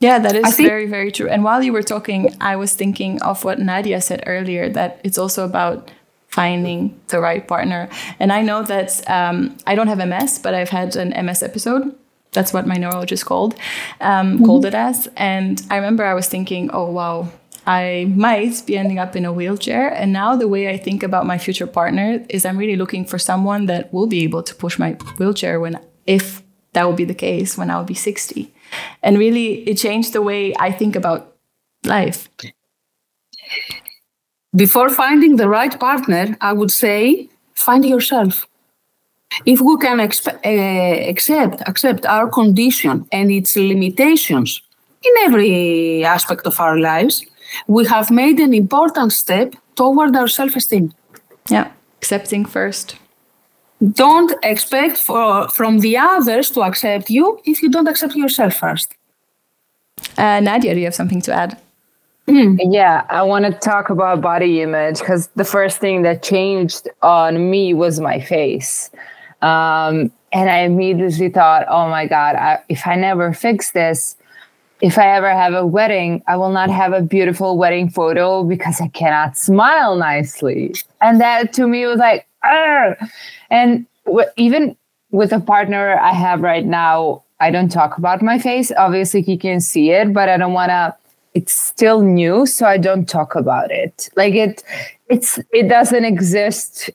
Yeah, 0.00 0.18
that 0.18 0.34
is 0.34 0.56
think- 0.56 0.68
very, 0.68 0.86
very 0.86 1.12
true. 1.12 1.28
And 1.28 1.44
while 1.44 1.62
you 1.62 1.72
were 1.72 1.82
talking, 1.82 2.34
I 2.40 2.56
was 2.56 2.74
thinking 2.74 3.22
of 3.22 3.44
what 3.44 3.58
Nadja 3.58 4.02
said 4.02 4.22
earlier 4.26 4.68
that 4.70 5.00
it's 5.04 5.16
also 5.16 5.44
about 5.44 5.90
finding 6.28 6.98
the 7.08 7.20
right 7.20 7.46
partner. 7.46 7.88
And 8.18 8.32
I 8.32 8.42
know 8.42 8.62
that 8.62 9.08
um, 9.08 9.56
I 9.66 9.74
don't 9.76 9.86
have 9.86 9.98
MS, 9.98 10.40
but 10.40 10.54
I've 10.54 10.70
had 10.70 10.96
an 10.96 11.10
MS 11.26 11.42
episode. 11.42 11.94
That's 12.32 12.52
what 12.52 12.66
my 12.66 12.76
neurologist 12.76 13.26
called 13.26 13.54
um, 14.00 14.10
mm-hmm. 14.10 14.44
called 14.46 14.64
it 14.64 14.74
as. 14.74 15.08
And 15.16 15.62
I 15.70 15.76
remember 15.76 16.04
I 16.04 16.14
was 16.14 16.28
thinking, 16.28 16.70
oh 16.72 16.90
wow, 16.90 17.28
I 17.66 18.12
might 18.16 18.66
be 18.66 18.76
ending 18.76 18.98
up 18.98 19.14
in 19.14 19.24
a 19.24 19.32
wheelchair. 19.32 19.88
And 19.88 20.12
now 20.12 20.36
the 20.36 20.48
way 20.48 20.68
I 20.68 20.76
think 20.76 21.02
about 21.02 21.26
my 21.26 21.38
future 21.38 21.66
partner 21.66 22.24
is 22.28 22.44
I'm 22.44 22.58
really 22.58 22.76
looking 22.76 23.04
for 23.04 23.18
someone 23.18 23.66
that 23.66 23.92
will 23.92 24.06
be 24.06 24.24
able 24.24 24.42
to 24.42 24.54
push 24.54 24.78
my 24.78 24.92
wheelchair 25.18 25.60
when, 25.60 25.78
if 26.06 26.42
that 26.72 26.84
will 26.84 26.94
be 26.94 27.04
the 27.04 27.14
case, 27.14 27.56
when 27.56 27.70
I'll 27.70 27.84
be 27.84 27.94
60. 27.94 28.52
And 29.02 29.18
really, 29.18 29.62
it 29.68 29.76
changed 29.76 30.12
the 30.12 30.22
way 30.22 30.54
I 30.58 30.72
think 30.72 30.96
about 30.96 31.36
life. 31.84 32.28
Before 34.54 34.88
finding 34.90 35.36
the 35.36 35.48
right 35.48 35.78
partner, 35.78 36.36
I 36.40 36.52
would 36.52 36.70
say 36.70 37.28
find 37.54 37.84
yourself. 37.84 38.46
If 39.46 39.60
we 39.60 39.78
can 39.78 39.98
expe- 39.98 40.44
uh, 40.44 41.08
accept 41.08 41.62
accept 41.66 42.04
our 42.04 42.28
condition 42.28 43.06
and 43.12 43.30
its 43.30 43.56
limitations 43.56 44.60
in 45.02 45.12
every 45.24 46.04
aspect 46.04 46.46
of 46.46 46.60
our 46.60 46.78
lives, 46.78 47.24
we 47.66 47.86
have 47.86 48.10
made 48.10 48.38
an 48.40 48.54
important 48.54 49.12
step 49.12 49.54
toward 49.74 50.16
our 50.16 50.28
self 50.28 50.56
esteem. 50.56 50.92
Yeah, 51.48 51.70
accepting 51.98 52.44
first. 52.44 52.96
Don't 53.82 54.32
expect 54.44 54.96
for, 54.96 55.48
from 55.48 55.80
the 55.80 55.96
others 55.96 56.50
to 56.50 56.62
accept 56.62 57.10
you 57.10 57.40
if 57.44 57.62
you 57.62 57.68
don't 57.68 57.88
accept 57.88 58.14
yourself 58.14 58.54
first. 58.54 58.94
Uh, 60.16 60.38
Nadja, 60.40 60.72
do 60.74 60.78
you 60.78 60.84
have 60.84 60.94
something 60.94 61.20
to 61.22 61.32
add? 61.32 61.58
Mm. 62.28 62.58
Yeah, 62.70 63.04
I 63.10 63.22
want 63.22 63.44
to 63.46 63.52
talk 63.52 63.90
about 63.90 64.20
body 64.20 64.62
image 64.62 65.00
because 65.00 65.26
the 65.34 65.44
first 65.44 65.78
thing 65.78 66.02
that 66.02 66.22
changed 66.22 66.88
on 67.02 67.50
me 67.50 67.74
was 67.74 67.98
my 67.98 68.20
face. 68.20 68.90
Um, 69.40 70.12
and 70.32 70.48
I 70.48 70.58
immediately 70.60 71.28
thought, 71.28 71.66
oh 71.68 71.88
my 71.88 72.06
God, 72.06 72.36
I, 72.36 72.60
if 72.68 72.86
I 72.86 72.94
never 72.94 73.32
fix 73.32 73.72
this, 73.72 74.16
if 74.82 74.98
I 74.98 75.14
ever 75.16 75.30
have 75.30 75.54
a 75.54 75.64
wedding, 75.64 76.22
I 76.26 76.36
will 76.36 76.50
not 76.50 76.68
have 76.68 76.92
a 76.92 77.00
beautiful 77.00 77.56
wedding 77.56 77.88
photo 77.88 78.42
because 78.42 78.80
I 78.80 78.88
cannot 78.88 79.38
smile 79.38 79.94
nicely. 79.96 80.74
And 81.00 81.20
that 81.20 81.52
to 81.54 81.68
me 81.68 81.86
was 81.86 81.98
like, 81.98 82.26
and 83.48 83.86
w- 84.04 84.28
even 84.36 84.76
with 85.12 85.32
a 85.32 85.38
partner 85.38 85.96
I 86.00 86.12
have 86.12 86.40
right 86.40 86.66
now, 86.66 87.22
I 87.38 87.52
don't 87.52 87.70
talk 87.70 87.96
about 87.96 88.22
my 88.22 88.40
face. 88.40 88.72
Obviously, 88.76 89.22
he 89.22 89.36
can 89.36 89.60
see 89.60 89.92
it, 89.92 90.12
but 90.12 90.28
I 90.28 90.36
don't 90.36 90.52
want 90.52 90.70
to. 90.70 90.96
It's 91.34 91.52
still 91.54 92.02
new, 92.02 92.44
so 92.44 92.66
I 92.66 92.76
don't 92.76 93.08
talk 93.08 93.34
about 93.34 93.70
it. 93.70 94.10
Like 94.16 94.34
it, 94.34 94.62
it's 95.08 95.38
it 95.50 95.68
doesn't 95.68 96.04
exist 96.04 96.90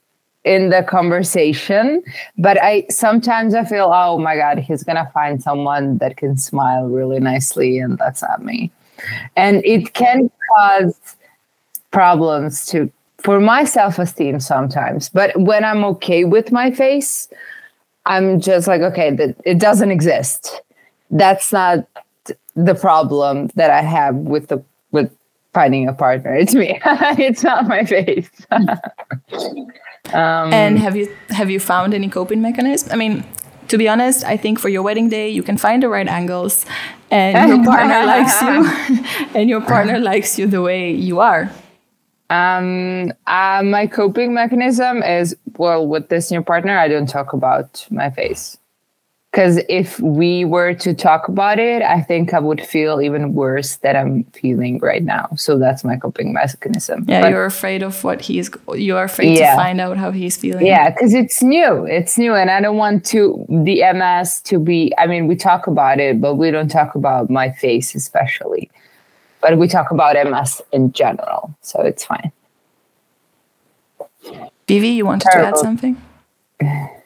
in 0.48 0.70
the 0.70 0.82
conversation 0.84 2.02
but 2.38 2.62
i 2.64 2.86
sometimes 2.90 3.54
i 3.54 3.64
feel 3.66 3.92
oh 3.94 4.18
my 4.18 4.36
god 4.36 4.58
he's 4.58 4.84
gonna 4.84 5.10
find 5.14 5.44
someone 5.44 5.98
that 5.98 6.16
can 6.16 6.38
smile 6.38 6.86
really 6.88 7.20
nicely 7.20 7.78
and 7.78 7.98
that's 7.98 8.22
not 8.22 8.44
me. 8.44 8.72
And 9.36 9.64
it 9.64 9.94
can 9.94 10.32
cause 10.56 11.16
problems 11.92 12.66
to 12.68 12.90
for 13.20 13.40
my 13.40 13.64
self-esteem 13.64 14.40
sometimes 14.40 15.10
but 15.10 15.30
when 15.40 15.64
i'm 15.66 15.84
okay 15.84 16.24
with 16.24 16.52
my 16.52 16.72
face 16.72 17.28
i'm 18.06 18.40
just 18.40 18.68
like 18.68 18.82
okay 18.82 19.12
that 19.12 19.36
it 19.46 19.60
doesn't 19.60 19.92
exist. 19.92 20.62
That's 21.12 21.52
not 21.52 21.88
the 22.56 22.76
problem 22.76 23.50
that 23.56 23.70
i 23.70 23.82
have 23.82 24.16
with 24.16 24.48
the 24.48 24.64
with 24.92 25.12
finding 25.54 25.88
a 25.88 25.94
partner. 25.94 26.36
It's 26.36 26.54
me. 26.54 26.80
It's 26.86 27.44
not 27.44 27.68
my 27.68 27.84
face 27.84 28.30
Um, 30.14 30.54
and 30.54 30.80
have 30.80 30.96
you 30.96 31.14
have 31.30 31.50
you 31.50 31.60
found 31.60 31.94
any 31.94 32.10
coping 32.10 32.42
mechanism? 32.42 32.92
I 32.92 32.96
mean, 32.96 33.26
to 33.68 33.78
be 33.78 33.90
honest, 33.90 34.24
I 34.24 34.38
think 34.38 34.60
for 34.60 34.70
your 34.70 34.82
wedding 34.82 35.10
day 35.10 35.30
you 35.30 35.44
can 35.44 35.58
find 35.58 35.84
the 35.84 35.90
right 35.90 36.08
angles, 36.08 36.66
and 37.12 37.50
your 37.50 37.66
partner 37.66 38.06
likes 38.06 38.42
you, 38.42 39.06
and 39.36 39.50
your 39.50 39.62
partner 39.62 40.00
likes 40.00 40.40
you 40.40 40.48
the 40.48 40.62
way 40.62 40.92
you 40.92 41.20
are. 41.20 41.52
Um, 42.30 43.14
uh, 43.26 43.64
my 43.64 43.88
coping 43.88 44.34
mechanism 44.34 45.02
is 45.02 45.36
well 45.58 45.88
with 45.88 46.10
this 46.10 46.30
new 46.30 46.44
partner. 46.44 46.78
I 46.78 46.88
don't 46.88 47.08
talk 47.08 47.34
about 47.34 47.86
my 47.90 48.10
face. 48.10 48.58
Because 49.38 49.62
if 49.70 50.00
we 50.00 50.46
were 50.46 50.74
to 50.74 50.96
talk 50.96 51.28
about 51.28 51.60
it, 51.60 51.84
I 51.84 52.02
think 52.02 52.34
I 52.34 52.40
would 52.40 52.60
feel 52.60 53.00
even 53.04 53.36
worse 53.36 53.76
that 53.84 53.96
I'm 53.96 54.24
feeling 54.34 54.80
right 54.80 55.04
now. 55.04 55.30
So 55.36 55.60
that's 55.60 55.84
my 55.84 55.96
coping 55.96 56.34
mechanism. 56.34 57.06
Yeah, 57.08 57.22
but, 57.22 57.30
you're 57.30 57.46
afraid 57.46 57.84
of 57.84 58.04
what 58.04 58.20
he's. 58.20 58.50
You 58.74 58.98
are 58.98 59.04
afraid 59.04 59.38
yeah. 59.38 59.52
to 59.52 59.58
find 59.58 59.80
out 59.80 59.96
how 59.96 60.10
he's 60.10 60.38
feeling. 60.38 60.66
Yeah, 60.66 60.90
because 60.90 61.14
it's 61.14 61.44
new. 61.44 61.86
It's 61.86 62.18
new, 62.18 62.34
and 62.34 62.50
I 62.50 62.60
don't 62.62 62.78
want 62.78 63.06
to 63.14 63.46
the 63.48 63.84
MS 63.94 64.42
to 64.46 64.58
be. 64.58 64.92
I 64.98 65.06
mean, 65.06 65.28
we 65.28 65.36
talk 65.36 65.68
about 65.68 66.00
it, 66.00 66.20
but 66.20 66.34
we 66.34 66.50
don't 66.50 66.70
talk 66.70 66.96
about 66.96 67.30
my 67.30 67.52
face 67.52 67.94
especially. 67.94 68.72
But 69.42 69.60
we 69.60 69.68
talk 69.68 69.92
about 69.92 70.16
MS 70.16 70.64
in 70.72 70.94
general, 70.94 71.56
so 71.62 71.84
it's 71.84 72.04
fine. 72.04 72.32
Viivi, 74.68 74.96
you 74.96 75.06
wanted 75.06 75.30
Terrible. 75.30 75.52
to 75.52 75.58
add 75.60 75.62
something? 75.62 76.02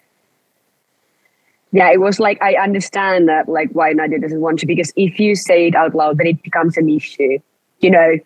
yeah, 1.71 1.89
it 1.91 2.01
was 2.01 2.19
like 2.19 2.41
I 2.41 2.55
understand 2.55 3.29
that 3.29 3.47
like 3.47 3.69
why 3.71 3.93
Nadja 3.93 4.21
doesn't 4.21 4.41
want 4.41 4.59
to 4.59 4.65
because 4.65 4.91
if 4.95 5.19
you 5.19 5.35
say 5.35 5.67
it 5.67 5.75
out 5.75 5.95
loud, 5.95 6.17
then 6.17 6.27
it 6.27 6.43
becomes 6.43 6.77
an 6.77 6.89
issue. 6.89 7.39
You 7.79 7.91
know, 7.91 8.17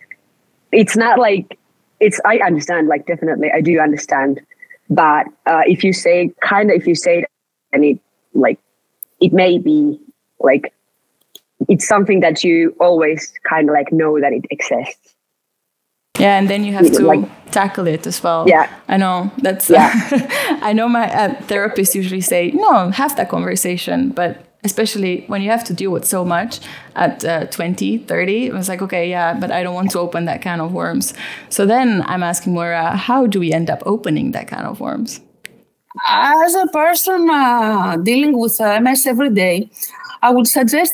it's 0.71 0.97
not 0.97 1.19
like 1.19 1.58
it's. 1.99 2.19
I 2.25 2.39
understand, 2.39 2.88
like 2.88 3.05
definitely, 3.05 3.51
I 3.53 3.62
do 3.62 3.79
understand, 3.79 4.41
but 4.89 5.27
uh, 5.45 5.62
if 5.65 5.84
you 5.84 5.93
say 5.93 6.31
kind 6.41 6.71
of 6.71 6.77
if 6.77 6.88
you 6.88 6.95
say 6.95 7.19
it 7.19 7.25
and 7.71 7.86
it 7.86 7.99
like 8.34 8.60
it 9.21 9.31
may 9.31 9.60
be 9.60 9.99
like 10.39 10.73
it's 11.69 11.88
something 11.88 12.21
that 12.21 12.43
you 12.43 12.75
always 12.79 13.31
kind 13.47 13.69
of 13.69 13.73
like 13.73 13.91
know 13.91 14.19
that 14.19 14.34
it 14.34 14.45
exists 14.49 15.05
yeah, 16.19 16.38
and 16.38 16.49
then 16.49 16.63
you 16.63 16.73
have 16.73 16.91
to 16.91 17.06
like, 17.06 17.51
tackle 17.51 17.88
it 17.88 18.08
as 18.08 18.21
well. 18.23 18.45
Yeah, 18.47 18.69
I 18.88 18.97
know 18.97 19.32
that's. 19.38 19.69
Yeah. 19.69 19.91
I 20.62 20.73
know 20.73 20.88
my 20.88 21.12
uh, 21.12 21.36
therapists 21.47 21.95
usually 21.95 22.21
say 22.21 22.51
no, 22.51 22.89
have 22.89 23.15
that 23.17 23.30
conversation, 23.30 24.10
but 24.10 24.45
especially 24.65 25.23
when 25.28 25.41
you 25.41 25.49
have 25.51 25.63
to 25.63 25.73
deal 25.73 25.91
with 25.91 26.06
so 26.06 26.25
much 26.25 26.60
at 26.95 27.23
uh, 27.23 27.45
20 27.45 27.99
30 27.99 28.47
it 28.47 28.54
was 28.54 28.67
like 28.67 28.82
okay 28.82 29.10
yeah 29.10 29.34
but 29.39 29.51
i 29.51 29.63
don't 29.63 29.75
want 29.75 29.91
to 29.91 29.99
open 29.99 30.25
that 30.25 30.41
can 30.41 30.60
of 30.60 30.73
worms 30.73 31.13
so 31.49 31.65
then 31.65 32.01
i'm 32.08 32.23
asking 32.23 32.54
Moira, 32.54 32.97
how 32.97 33.28
do 33.28 33.39
we 33.39 33.54
end 33.54 33.69
up 33.69 33.82
opening 33.86 34.32
that 34.32 34.47
can 34.47 34.65
of 34.65 34.80
worms 34.80 35.21
as 36.08 36.56
a 36.56 36.67
person 36.67 37.30
uh, 37.30 37.95
dealing 37.97 38.38
with 38.38 38.60
uh, 38.60 38.80
ms 38.82 39.06
every 39.06 39.30
day 39.30 39.69
i 40.23 40.32
would 40.32 40.47
suggest 40.47 40.93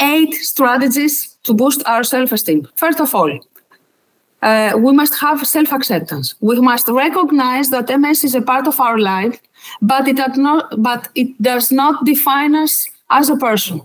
eight 0.00 0.32
strategies 0.34 1.36
to 1.44 1.52
boost 1.52 1.82
our 1.86 2.02
self-esteem 2.02 2.66
first 2.76 3.00
of 3.00 3.14
all 3.14 3.30
uh, 4.42 4.72
we 4.76 4.92
must 4.92 5.14
have 5.20 5.46
self 5.46 5.72
acceptance. 5.72 6.34
We 6.40 6.60
must 6.60 6.88
recognize 6.88 7.70
that 7.70 7.88
MS 7.88 8.24
is 8.24 8.34
a 8.34 8.42
part 8.42 8.66
of 8.66 8.78
our 8.80 8.98
life, 8.98 9.40
but 9.80 10.06
it, 10.08 10.18
not, 10.36 10.82
but 10.82 11.08
it 11.14 11.40
does 11.40 11.72
not 11.72 12.04
define 12.04 12.54
us 12.54 12.88
as 13.10 13.30
a 13.30 13.36
person. 13.36 13.82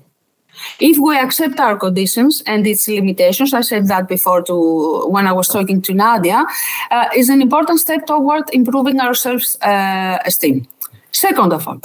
If 0.79 0.97
we 0.97 1.17
accept 1.17 1.59
our 1.59 1.77
conditions 1.77 2.43
and 2.45 2.67
its 2.67 2.87
limitations, 2.87 3.53
I 3.53 3.61
said 3.61 3.87
that 3.87 4.07
before 4.07 4.43
to 4.43 5.07
when 5.07 5.25
I 5.25 5.31
was 5.31 5.47
talking 5.47 5.81
to 5.83 5.93
Nadja, 5.93 6.45
uh, 6.91 7.05
is 7.15 7.29
an 7.29 7.41
important 7.41 7.79
step 7.79 8.05
toward 8.05 8.43
improving 8.53 8.99
our 8.99 9.13
self 9.13 9.43
uh, 9.61 10.19
esteem. 10.25 10.67
Second 11.11 11.53
of 11.53 11.67
all, 11.67 11.79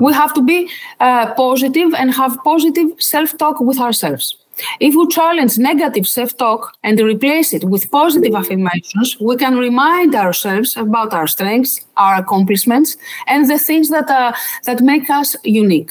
we 0.00 0.12
have 0.12 0.34
to 0.34 0.42
be 0.42 0.68
uh, 1.00 1.34
positive 1.34 1.94
and 1.94 2.12
have 2.14 2.36
positive 2.44 2.88
self 2.98 3.36
talk 3.38 3.60
with 3.60 3.78
ourselves. 3.78 4.36
If 4.80 4.94
we 4.94 5.06
challenge 5.08 5.58
negative 5.58 6.06
self 6.06 6.36
talk 6.36 6.76
and 6.82 6.98
replace 7.00 7.52
it 7.52 7.64
with 7.64 7.90
positive 7.90 8.34
affirmations, 8.34 9.16
we 9.20 9.36
can 9.36 9.56
remind 9.56 10.14
ourselves 10.14 10.76
about 10.76 11.12
our 11.12 11.26
strengths, 11.26 11.84
our 11.96 12.16
accomplishments, 12.16 12.96
and 13.26 13.48
the 13.48 13.58
things 13.58 13.90
that, 13.90 14.08
uh, 14.10 14.32
that 14.64 14.80
make 14.80 15.10
us 15.10 15.36
unique. 15.44 15.90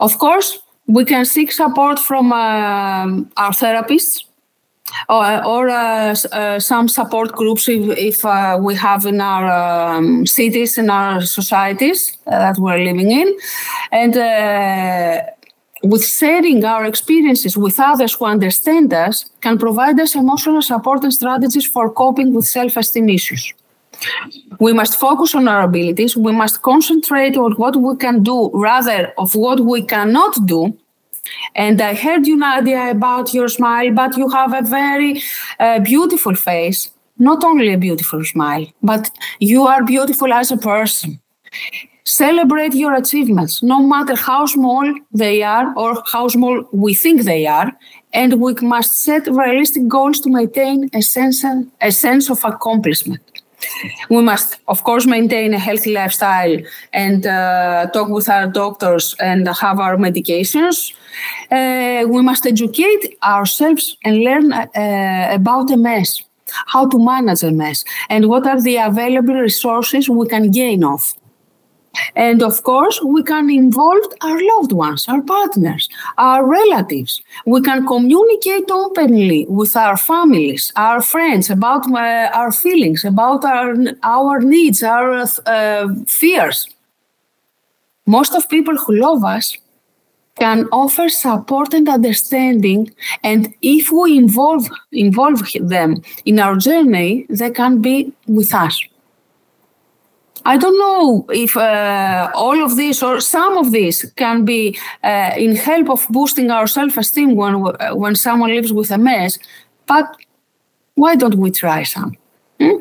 Of 0.00 0.18
course, 0.18 0.58
we 0.86 1.04
can 1.04 1.24
seek 1.24 1.52
support 1.52 1.98
from 1.98 2.32
uh, 2.32 3.06
our 3.36 3.52
therapists 3.52 4.24
or, 5.08 5.44
or 5.44 5.68
uh, 5.68 6.14
uh, 6.32 6.58
some 6.58 6.88
support 6.88 7.32
groups 7.32 7.68
if, 7.68 7.98
if 7.98 8.24
uh, 8.24 8.58
we 8.60 8.74
have 8.74 9.06
in 9.06 9.20
our 9.20 9.96
um, 9.96 10.26
cities, 10.26 10.78
in 10.78 10.90
our 10.90 11.22
societies 11.22 12.16
that 12.26 12.58
we're 12.58 12.78
living 12.78 13.10
in. 13.10 13.36
And 13.90 14.14
with 15.82 16.06
sharing 16.06 16.64
our 16.64 16.84
experiences 16.84 17.56
with 17.56 17.78
others 17.80 18.14
who 18.14 18.24
understand 18.24 18.92
us 18.92 19.30
can 19.40 19.58
provide 19.58 19.98
us 20.00 20.14
emotional 20.14 20.62
support 20.62 21.02
and 21.02 21.12
strategies 21.12 21.66
for 21.66 21.90
coping 21.90 22.32
with 22.32 22.46
self-esteem 22.46 23.08
issues. 23.08 23.52
We 24.58 24.72
must 24.72 24.98
focus 24.98 25.34
on 25.34 25.48
our 25.48 25.62
abilities. 25.62 26.16
We 26.16 26.32
must 26.32 26.62
concentrate 26.62 27.36
on 27.36 27.52
what 27.52 27.76
we 27.76 27.96
can 27.96 28.22
do 28.22 28.50
rather 28.52 29.12
of 29.18 29.34
what 29.34 29.60
we 29.60 29.82
cannot 29.82 30.46
do. 30.46 30.76
And 31.54 31.80
I 31.80 31.94
heard 31.94 32.26
you, 32.26 32.36
Nadja, 32.36 32.90
about 32.90 33.32
your 33.32 33.48
smile, 33.48 33.92
but 33.92 34.16
you 34.16 34.28
have 34.30 34.52
a 34.52 34.62
very 34.62 35.22
uh, 35.60 35.78
beautiful 35.80 36.34
face. 36.34 36.90
Not 37.18 37.44
only 37.44 37.72
a 37.72 37.78
beautiful 37.78 38.24
smile, 38.24 38.66
but 38.82 39.10
you 39.38 39.62
are 39.62 39.84
beautiful 39.84 40.32
as 40.32 40.50
a 40.50 40.56
person. 40.56 41.20
Celebrate 42.04 42.74
your 42.74 42.94
achievements, 42.94 43.62
no 43.62 43.80
matter 43.80 44.16
how 44.16 44.44
small 44.46 44.92
they 45.12 45.42
are 45.42 45.72
or 45.76 46.02
how 46.12 46.26
small 46.28 46.64
we 46.72 46.94
think 46.94 47.22
they 47.22 47.46
are. 47.46 47.72
And 48.12 48.40
we 48.40 48.54
must 48.54 49.02
set 49.02 49.26
realistic 49.28 49.86
goals 49.88 50.18
to 50.20 50.30
maintain 50.30 50.90
a 50.92 51.00
sense, 51.00 51.44
a 51.80 51.92
sense 51.92 52.28
of 52.28 52.44
accomplishment. 52.44 53.22
We 54.10 54.22
must, 54.22 54.58
of 54.66 54.82
course, 54.82 55.06
maintain 55.06 55.54
a 55.54 55.58
healthy 55.58 55.92
lifestyle 55.92 56.58
and 56.92 57.24
uh, 57.24 57.86
talk 57.92 58.08
with 58.08 58.28
our 58.28 58.48
doctors 58.48 59.14
and 59.20 59.46
have 59.48 59.78
our 59.78 59.96
medications. 59.96 60.92
Uh, 61.50 62.06
we 62.08 62.22
must 62.22 62.44
educate 62.46 63.16
ourselves 63.22 63.96
and 64.04 64.18
learn 64.18 64.52
uh, 64.52 65.28
about 65.30 65.70
MS, 65.70 66.22
how 66.66 66.88
to 66.88 66.98
manage 66.98 67.44
MS, 67.44 67.84
and 68.08 68.28
what 68.28 68.46
are 68.46 68.60
the 68.60 68.76
available 68.76 69.34
resources 69.34 70.08
we 70.08 70.26
can 70.26 70.50
gain 70.50 70.82
of. 70.82 71.14
And 72.14 72.42
of 72.42 72.62
course, 72.62 73.00
we 73.02 73.22
can 73.22 73.50
involve 73.50 74.04
our 74.20 74.40
loved 74.54 74.72
ones, 74.72 75.06
our 75.08 75.22
partners, 75.22 75.88
our 76.18 76.46
relatives. 76.46 77.22
We 77.46 77.60
can 77.62 77.86
communicate 77.86 78.70
openly 78.70 79.46
with 79.48 79.76
our 79.76 79.96
families, 79.96 80.72
our 80.76 81.02
friends 81.02 81.50
about 81.50 81.90
uh, 81.90 82.30
our 82.34 82.52
feelings, 82.52 83.04
about 83.04 83.44
our, 83.44 83.74
our 84.02 84.40
needs, 84.40 84.82
our 84.82 85.24
uh, 85.46 85.88
fears. 86.06 86.68
Most 88.06 88.34
of 88.34 88.48
people 88.48 88.76
who 88.76 88.96
love 88.96 89.24
us 89.24 89.56
can 90.36 90.66
offer 90.72 91.08
support 91.08 91.74
and 91.74 91.88
understanding 91.88 92.90
and 93.22 93.54
if 93.60 93.92
we 93.92 94.16
involve 94.16 94.66
involve 94.90 95.42
them 95.60 96.02
in 96.24 96.38
our 96.38 96.56
journey 96.56 97.26
they 97.28 97.50
can 97.50 97.82
be 97.82 98.12
with 98.26 98.54
us 98.54 98.82
I 100.44 100.56
don't 100.56 100.78
know 100.78 101.26
if 101.30 101.56
uh, 101.56 102.30
all 102.34 102.64
of 102.64 102.76
this 102.76 103.02
or 103.02 103.20
some 103.20 103.56
of 103.58 103.70
this 103.72 104.10
can 104.16 104.44
be 104.44 104.78
uh, 105.04 105.32
in 105.36 105.56
help 105.56 105.90
of 105.90 106.06
boosting 106.08 106.50
our 106.50 106.66
self-esteem 106.66 107.34
when 107.36 107.54
when 107.94 108.14
someone 108.14 108.50
lives 108.50 108.72
with 108.72 108.90
MS, 108.96 109.38
but 109.86 110.16
why 110.94 111.16
don't 111.16 111.36
we 111.36 111.50
try 111.50 111.84
some? 111.84 112.16
Hmm? 112.60 112.80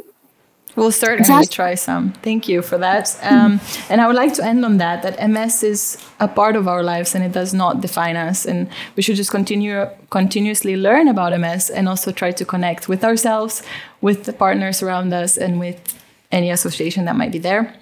We'll 0.76 0.92
certainly 0.92 1.28
Just 1.28 1.52
try 1.52 1.76
some. 1.76 2.14
Thank 2.24 2.48
you 2.48 2.62
for 2.62 2.78
that. 2.78 3.18
Um, 3.22 3.60
and 3.90 4.00
I 4.00 4.08
would 4.08 4.16
like 4.16 4.34
to 4.36 4.46
end 4.46 4.64
on 4.64 4.78
that: 4.78 5.04
that 5.04 5.30
MS 5.30 5.64
is 5.64 5.98
a 6.20 6.28
part 6.28 6.56
of 6.56 6.68
our 6.68 6.82
lives, 6.82 7.14
and 7.14 7.24
it 7.24 7.34
does 7.34 7.54
not 7.54 7.82
define 7.82 8.16
us. 8.16 8.46
And 8.46 8.70
we 8.96 9.04
should 9.04 9.18
just 9.18 9.32
continue 9.32 9.88
continuously 10.10 10.78
learn 10.78 11.08
about 11.10 11.38
MS, 11.38 11.70
and 11.70 11.90
also 11.90 12.12
try 12.12 12.32
to 12.32 12.46
connect 12.46 12.88
with 12.88 13.04
ourselves, 13.04 13.64
with 14.00 14.24
the 14.24 14.34
partners 14.34 14.82
around 14.82 15.14
us, 15.14 15.38
and 15.38 15.60
with 15.60 16.01
any 16.32 16.52
association 16.52 17.06
that 17.06 17.16
might 17.16 17.32
be 17.32 17.40
there. 17.40 17.74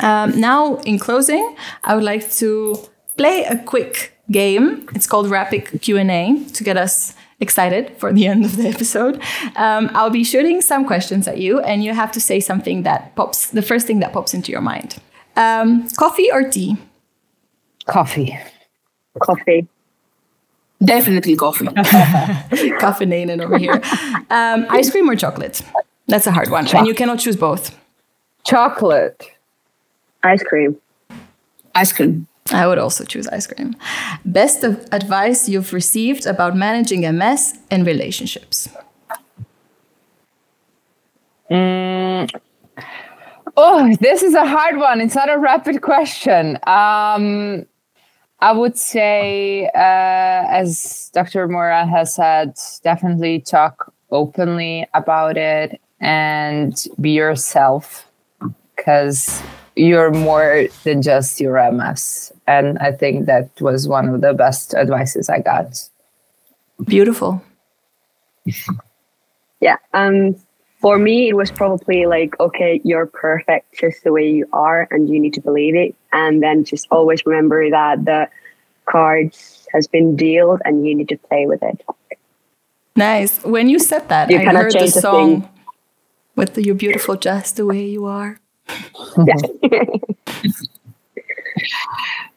Um, 0.00 0.38
now, 0.40 0.76
in 0.86 0.98
closing, 0.98 1.56
I 1.84 1.94
would 1.94 2.04
like 2.04 2.30
to 2.32 2.76
play 3.16 3.44
a 3.44 3.58
quick 3.58 4.16
game. 4.30 4.88
It's 4.94 5.06
called 5.06 5.28
Rapid 5.28 5.82
Q&A 5.82 6.44
to 6.54 6.64
get 6.64 6.76
us 6.76 7.14
excited 7.40 7.96
for 7.98 8.12
the 8.12 8.26
end 8.32 8.44
of 8.44 8.56
the 8.56 8.68
episode. 8.68 9.20
Um, 9.56 9.90
I'll 9.94 10.10
be 10.10 10.24
shooting 10.24 10.60
some 10.60 10.84
questions 10.84 11.26
at 11.26 11.38
you, 11.38 11.60
and 11.60 11.82
you 11.82 11.94
have 11.94 12.12
to 12.12 12.20
say 12.20 12.40
something 12.40 12.82
that 12.84 13.14
pops, 13.16 13.50
the 13.50 13.62
first 13.62 13.86
thing 13.86 14.00
that 14.00 14.12
pops 14.12 14.34
into 14.34 14.52
your 14.52 14.60
mind. 14.60 14.96
Um, 15.36 15.88
coffee 15.96 16.30
or 16.30 16.48
tea? 16.48 16.76
Coffee. 17.86 18.38
Coffee. 19.20 19.66
Definitely 20.82 21.36
coffee. 21.36 21.66
Caffeinated 21.66 23.42
over 23.42 23.58
here. 23.58 23.80
Um, 24.30 24.66
ice 24.70 24.90
cream 24.90 25.10
or 25.10 25.16
chocolate? 25.16 25.62
That's 26.10 26.26
a 26.26 26.32
hard 26.32 26.50
one. 26.50 26.66
and 26.74 26.86
you 26.86 26.94
cannot 26.94 27.18
choose 27.18 27.36
both. 27.36 27.76
Chocolate. 28.44 29.30
Ice 30.22 30.42
cream. 30.42 30.76
Ice 31.74 31.92
cream. 31.92 32.26
I 32.52 32.66
would 32.66 32.78
also 32.78 33.04
choose 33.04 33.28
ice 33.28 33.46
cream. 33.46 33.76
Best 34.24 34.64
of 34.64 34.84
advice 34.92 35.48
you've 35.48 35.72
received 35.72 36.26
about 36.26 36.56
managing 36.56 37.02
MS 37.16 37.58
in 37.70 37.84
relationships? 37.84 38.68
Mm. 41.50 42.30
Oh, 43.56 43.96
this 44.00 44.22
is 44.22 44.34
a 44.34 44.46
hard 44.46 44.78
one. 44.78 45.00
It's 45.00 45.14
not 45.14 45.30
a 45.30 45.38
rapid 45.38 45.82
question. 45.82 46.56
Um, 46.66 47.66
I 48.40 48.52
would 48.52 48.76
say, 48.76 49.66
uh, 49.74 50.46
as 50.48 51.10
Dr. 51.12 51.46
Moira 51.46 51.86
has 51.86 52.14
said, 52.14 52.54
definitely 52.82 53.40
talk 53.40 53.92
openly 54.10 54.88
about 54.94 55.36
it 55.36 55.80
and 56.00 56.86
be 57.00 57.10
yourself 57.10 58.06
because 58.76 59.42
you're 59.76 60.10
more 60.10 60.66
than 60.84 61.02
just 61.02 61.40
your 61.40 61.70
MS. 61.70 62.32
And 62.46 62.78
I 62.78 62.92
think 62.92 63.26
that 63.26 63.48
was 63.60 63.86
one 63.86 64.08
of 64.08 64.20
the 64.20 64.32
best 64.32 64.74
advices 64.74 65.28
I 65.28 65.40
got. 65.40 65.88
Beautiful. 66.84 67.42
Yeah. 69.60 69.76
Um 69.92 70.36
for 70.80 70.98
me 70.98 71.28
it 71.28 71.36
was 71.36 71.50
probably 71.50 72.06
like, 72.06 72.38
okay, 72.40 72.80
you're 72.84 73.06
perfect 73.06 73.78
just 73.78 74.02
the 74.02 74.12
way 74.12 74.28
you 74.28 74.46
are 74.52 74.88
and 74.90 75.08
you 75.10 75.20
need 75.20 75.34
to 75.34 75.40
believe 75.40 75.74
it. 75.74 75.94
And 76.12 76.42
then 76.42 76.64
just 76.64 76.86
always 76.90 77.26
remember 77.26 77.68
that 77.70 78.04
the 78.04 78.28
cards 78.86 79.68
has 79.72 79.86
been 79.86 80.16
dealt 80.16 80.62
and 80.64 80.86
you 80.86 80.94
need 80.94 81.10
to 81.10 81.18
play 81.18 81.46
with 81.46 81.62
it. 81.62 81.84
Nice. 82.96 83.42
When 83.44 83.68
you 83.68 83.78
said 83.78 84.08
that, 84.08 84.30
you 84.30 84.38
I 84.38 84.44
heard 84.44 84.72
the 84.72 84.88
song 84.88 85.48
with 86.40 86.56
your 86.58 86.74
Beautiful 86.74 87.16
Just 87.16 87.56
the 87.56 87.64
Way 87.70 87.82
You 87.94 88.06
Are." 88.06 88.32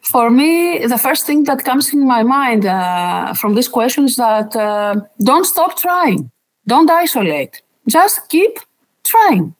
For 0.01 0.29
me, 0.29 0.85
the 0.93 0.97
first 0.97 1.25
thing 1.25 1.45
that 1.45 1.63
comes 1.63 1.93
in 1.93 2.05
my 2.15 2.23
mind 2.23 2.65
uh, 2.65 3.33
from 3.33 3.55
this 3.55 3.67
question 3.67 4.03
is 4.05 4.15
that 4.17 4.55
uh, 4.55 4.95
don't 5.23 5.45
stop 5.45 5.71
trying, 5.77 6.29
don't 6.67 6.89
isolate, 6.91 7.61
just 7.87 8.29
keep 8.29 8.59
trying. 9.03 9.55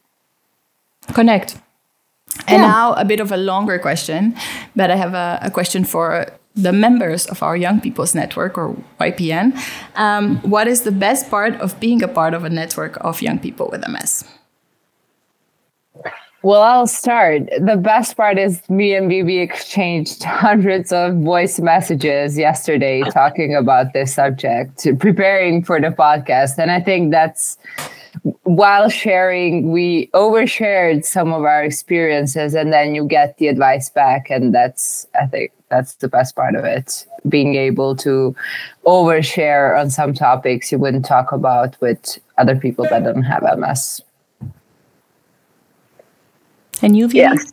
Connect. 1.14 1.58
And 2.48 2.62
yeah. 2.62 2.68
now 2.68 2.94
a 2.94 3.06
bit 3.06 3.20
of 3.20 3.32
a 3.32 3.38
longer 3.38 3.80
question, 3.80 4.36
but 4.76 4.92
I 4.92 4.96
have 4.96 5.14
a, 5.14 5.40
a 5.42 5.52
question 5.52 5.86
for 5.86 6.28
the 6.56 6.72
members 6.72 7.26
of 7.26 7.42
our 7.42 7.58
Young 7.58 7.82
People's 7.82 8.14
Network 8.14 8.58
or 8.58 8.76
YPN. 9.00 9.58
Um, 9.96 10.38
what 10.42 10.68
is 10.68 10.82
the 10.82 10.92
best 10.92 11.30
part 11.30 11.56
of 11.56 11.80
being 11.80 12.04
a 12.04 12.08
part 12.08 12.34
of 12.34 12.44
a 12.44 12.50
network 12.50 12.98
of 13.02 13.22
young 13.22 13.40
people 13.40 13.70
with 13.72 13.88
MS? 13.88 14.24
Well, 16.44 16.62
I'll 16.62 16.88
start. 16.88 17.44
The 17.58 17.78
best 17.78 18.18
part 18.18 18.38
is 18.38 18.70
me 18.70 18.94
and 18.94 19.10
Viivi 19.10 19.42
exchanged 19.42 20.24
hundreds 20.26 20.92
of 20.92 21.16
voice 21.20 21.58
messages 21.58 22.38
yesterday 22.38 23.02
talking 23.12 23.56
about 23.56 23.94
this 23.94 24.14
subject, 24.14 24.86
preparing 25.00 25.64
for 25.64 25.80
the 25.80 25.88
podcast. 25.88 26.58
And 26.58 26.70
I 26.70 26.82
think 26.82 27.12
that's 27.12 27.58
while 28.44 28.90
sharing, 28.90 29.72
we 29.72 30.08
overshared 30.08 31.06
some 31.06 31.32
of 31.32 31.44
our 31.44 31.64
experiences 31.64 32.56
and 32.56 32.74
then 32.74 32.94
you 32.94 33.08
get 33.08 33.38
the 33.38 33.48
advice 33.48 33.90
back. 33.90 34.30
And 34.30 34.54
that's, 34.54 35.08
I 35.20 35.28
think, 35.28 35.54
that's 35.70 35.96
the 35.96 36.10
best 36.10 36.36
part 36.36 36.56
of 36.56 36.66
it 36.66 37.06
being 37.30 37.56
able 37.56 37.96
to 37.96 38.36
overshare 38.86 39.80
on 39.80 39.90
some 39.90 40.14
topics 40.14 40.74
you 40.74 40.78
wouldn't 40.78 41.06
talk 41.06 41.32
about 41.32 41.80
with 41.80 42.20
other 42.38 42.56
people 42.56 42.86
that 42.90 43.06
don't 43.06 43.24
have 43.24 43.44
ms 43.58 44.02
and 46.84 46.96
you 46.96 47.10
yes 47.12 47.52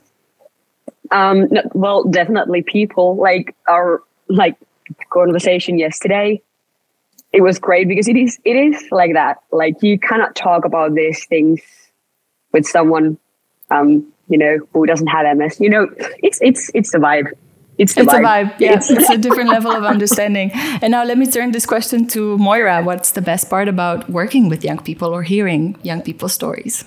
um 1.11 1.49
no, 1.51 1.63
well 1.73 2.05
definitely 2.05 2.63
people 2.63 3.17
like 3.17 3.55
our 3.69 4.03
like 4.29 4.57
conversation 5.11 5.79
yesterday 5.79 6.41
it 7.33 7.43
was 7.43 7.59
great 7.59 7.89
because 7.89 8.09
it 8.09 8.17
is 8.17 8.39
it 8.45 8.57
is 8.57 8.85
like 8.91 9.13
that. 9.15 9.39
Like 9.53 9.83
you 9.83 9.99
cannot 9.99 10.35
talk 10.35 10.65
about 10.65 10.95
these 10.95 11.25
things 11.27 11.61
with 12.53 12.67
someone 12.67 13.19
um, 13.71 14.13
you 14.29 14.39
know, 14.39 14.59
who 14.73 14.87
doesn't 14.87 15.07
have 15.07 15.37
MS. 15.37 15.61
You 15.61 15.71
know, 15.71 15.89
it's 16.23 16.39
it's 16.43 16.71
it's 16.75 16.91
the 16.93 16.99
vibe. 16.99 17.33
It's, 17.79 17.97
it's 17.97 18.13
vibe. 18.13 18.21
a 18.21 18.25
vibe. 18.25 18.61
Yeah, 18.61 18.75
it's, 18.75 18.91
it's 18.91 19.09
a 19.09 19.17
different 19.27 19.49
level 19.49 19.71
of 19.71 19.85
understanding. 19.85 20.51
And 20.83 20.91
now 20.91 21.03
let 21.05 21.17
me 21.17 21.27
turn 21.27 21.53
this 21.53 21.65
question 21.65 22.07
to 22.09 22.37
Moira. 22.37 22.83
What's 22.83 23.13
the 23.13 23.23
best 23.23 23.49
part 23.49 23.69
about 23.69 24.11
working 24.11 24.51
with 24.51 24.63
young 24.63 24.83
people 24.83 25.15
or 25.15 25.23
hearing 25.23 25.79
young 25.83 26.03
people's 26.03 26.35
stories? 26.35 26.85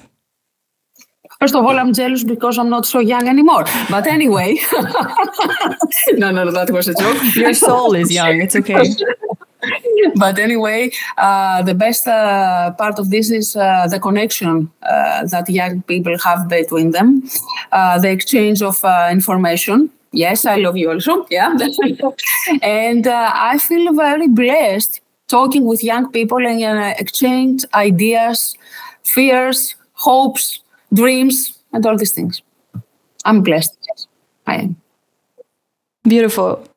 First 1.44 1.56
of 1.56 1.66
all, 1.66 1.78
I'm 1.78 1.92
jealous 1.92 2.24
because 2.24 2.58
I'm 2.58 2.70
not 2.70 2.86
so 2.86 3.00
young 3.00 3.28
anymore. 3.28 3.66
But 3.90 4.08
anyway, 4.08 4.60
no, 6.14 6.32
no, 6.32 6.50
that 6.52 6.70
was 6.72 6.88
a 6.88 6.94
joke. 6.94 7.36
Your 7.36 7.54
soul 7.54 7.96
is 7.96 8.14
young. 8.14 8.40
It's 8.40 8.56
okay. 8.56 8.86
but 10.16 10.40
anyway, 10.40 10.92
uh, 11.18 11.62
the 11.64 11.74
best 11.74 12.08
uh, 12.08 12.72
part 12.78 12.98
of 12.98 13.10
this 13.10 13.30
is 13.30 13.58
uh, 13.58 13.88
the 13.90 14.00
connection 14.00 14.72
uh, 14.84 15.26
that 15.26 15.50
young 15.50 15.82
people 15.82 16.18
have 16.20 16.48
between 16.48 16.92
them, 16.92 17.24
uh, 17.74 18.00
the 18.00 18.10
exchange 18.10 18.62
of 18.62 18.80
uh, 18.86 19.10
information. 19.12 19.90
Yes, 20.14 20.46
I 20.46 20.56
love 20.56 20.78
you 20.78 20.92
also. 20.92 21.26
Yeah. 21.30 21.58
and 22.62 23.06
I 23.06 23.58
feel 23.58 23.92
very 23.94 24.30
blessed 24.30 25.02
talking 25.28 25.66
with 25.66 25.84
young 25.84 26.10
people 26.10 26.48
and 26.48 26.80
exchange 26.98 27.66
ideas, 27.74 28.56
fears, 29.04 29.76
hopes, 29.96 30.63
dreams, 30.94 31.58
and 31.72 31.86
all 31.86 31.98
these 31.98 32.12
things. 32.12 32.42
I'm 33.26 33.42
blessed. 33.42 33.78
Yes, 33.90 34.08
I 34.46 34.56
am. 34.58 34.76
Beautiful. 36.04 36.68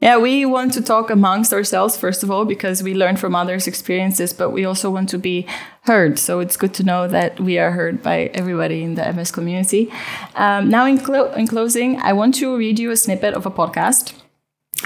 Yeah, 0.00 0.18
we 0.18 0.44
want 0.44 0.72
to 0.72 0.82
talk 0.82 1.10
amongst 1.10 1.52
ourselves, 1.52 1.96
first 1.96 2.24
of 2.24 2.30
all, 2.30 2.44
because 2.44 2.82
we 2.82 2.92
learn 2.92 3.16
from 3.16 3.36
others' 3.36 3.68
experiences, 3.68 4.32
but 4.32 4.50
we 4.50 4.64
also 4.64 4.90
want 4.90 5.08
to 5.10 5.18
be 5.18 5.46
heard. 5.82 6.18
So 6.18 6.40
it's 6.40 6.56
good 6.56 6.74
to 6.74 6.82
know 6.82 7.06
that 7.06 7.38
we 7.38 7.56
are 7.58 7.70
heard 7.70 8.02
by 8.02 8.30
everybody 8.34 8.82
in 8.82 8.96
the 8.96 9.12
MS 9.12 9.30
community. 9.30 9.92
Um, 10.34 10.68
now, 10.68 10.86
in, 10.86 10.98
clo- 10.98 11.32
in 11.34 11.46
closing, 11.46 12.00
I 12.00 12.14
want 12.14 12.34
to 12.36 12.56
read 12.56 12.80
you 12.80 12.90
a 12.90 12.96
snippet 12.96 13.34
of 13.34 13.46
a 13.46 13.50
podcast 13.50 14.14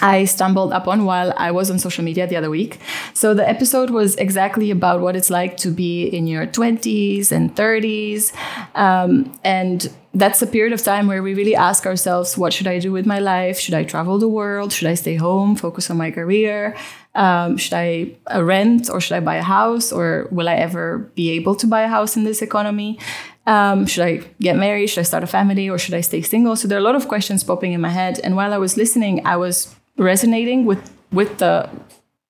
I 0.02 0.24
stumbled 0.24 0.72
upon 0.72 1.04
while 1.04 1.32
I 1.37 1.50
was 1.50 1.70
on 1.70 1.78
social 1.78 2.04
media 2.04 2.26
the 2.26 2.37
other 2.37 2.50
week. 2.50 2.78
So 3.14 3.35
the 3.35 3.48
episode 3.48 3.90
was 3.90 4.14
exactly 4.16 4.70
about 4.70 5.00
what 5.00 5.16
it's 5.16 5.30
like 5.30 5.56
to 5.59 5.70
be 5.70 6.06
in 6.06 6.26
your 6.26 6.46
20s 6.46 7.32
and 7.32 7.54
30s. 7.54 8.32
Um, 8.74 9.38
and 9.42 9.88
that's 10.14 10.40
a 10.42 10.46
period 10.46 10.72
of 10.72 10.82
time 10.82 11.06
where 11.06 11.22
we 11.22 11.35
really 11.35 11.54
ask 11.54 11.87
ourselves, 11.87 12.37
what 12.38 12.52
should 12.52 12.66
I 12.66 12.78
do 12.78 12.92
with 12.92 13.06
my 13.06 13.18
life? 13.18 13.59
Should 13.59 13.74
I 13.74 13.85
travel 13.85 14.18
the 14.18 14.28
world? 14.28 14.72
Should 14.72 14.88
I 14.88 14.94
stay 14.94 15.16
home, 15.16 15.56
focus 15.56 15.90
on 15.90 15.96
my 15.96 16.11
career? 16.11 16.76
Um, 17.14 17.56
should 17.56 17.74
I 17.74 18.16
uh, 18.32 18.42
rent 18.44 18.90
or 18.90 19.00
should 19.00 19.16
I 19.16 19.20
buy 19.20 19.37
a 19.37 19.42
house? 19.42 19.92
Or 19.92 20.28
will 20.30 20.48
I 20.48 20.54
ever 20.54 21.11
be 21.14 21.30
able 21.30 21.54
to 21.56 21.66
buy 21.66 21.82
a 21.82 21.88
house 21.88 22.16
in 22.16 22.24
this 22.24 22.42
economy? 22.42 22.98
Um, 23.46 23.87
should 23.87 24.04
I 24.04 24.16
get 24.40 24.56
married? 24.56 24.88
Should 24.88 25.00
I 25.00 25.04
start 25.04 25.22
a 25.22 25.26
family? 25.26 25.70
Or 25.70 25.78
should 25.78 25.94
I 25.94 26.00
stay 26.00 26.20
single? 26.22 26.56
So 26.56 26.68
there 26.68 26.76
are 26.76 26.80
a 26.80 26.85
lot 26.85 26.96
of 26.96 27.09
questions 27.09 27.44
popping 27.44 27.72
in 27.72 27.80
my 27.80 27.90
head. 27.90 28.20
And 28.24 28.37
while 28.37 28.52
I 28.52 28.59
was 28.59 28.76
listening, 28.76 29.24
I 29.24 29.37
was 29.37 29.74
resonating 29.96 30.64
with 30.64 30.92
with 31.12 31.38
the 31.38 31.68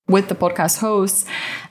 with 0.08 0.28
the 0.28 0.34
podcast 0.34 0.78
hosts. 0.78 1.24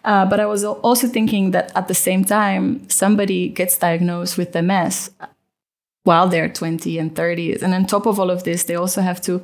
Uh, 0.04 0.26
but 0.26 0.40
I 0.40 0.46
was 0.46 0.64
also 0.64 1.08
thinking 1.08 1.52
that 1.52 1.72
at 1.76 1.88
the 1.88 1.94
same 1.94 2.26
time, 2.26 2.88
somebody 2.90 3.50
gets 3.50 3.78
diagnosed 3.78 4.38
with 4.38 4.54
MS 4.54 5.12
while 6.04 6.28
they're 6.28 6.50
20 6.50 7.00
and 7.00 7.16
30s. 7.16 7.62
And 7.62 7.74
on 7.74 7.86
top 7.86 8.06
of 8.06 8.20
all 8.20 8.30
of 8.30 8.44
this, 8.44 8.64
they 8.64 8.76
also 8.76 9.02
have 9.02 9.22
to 9.22 9.42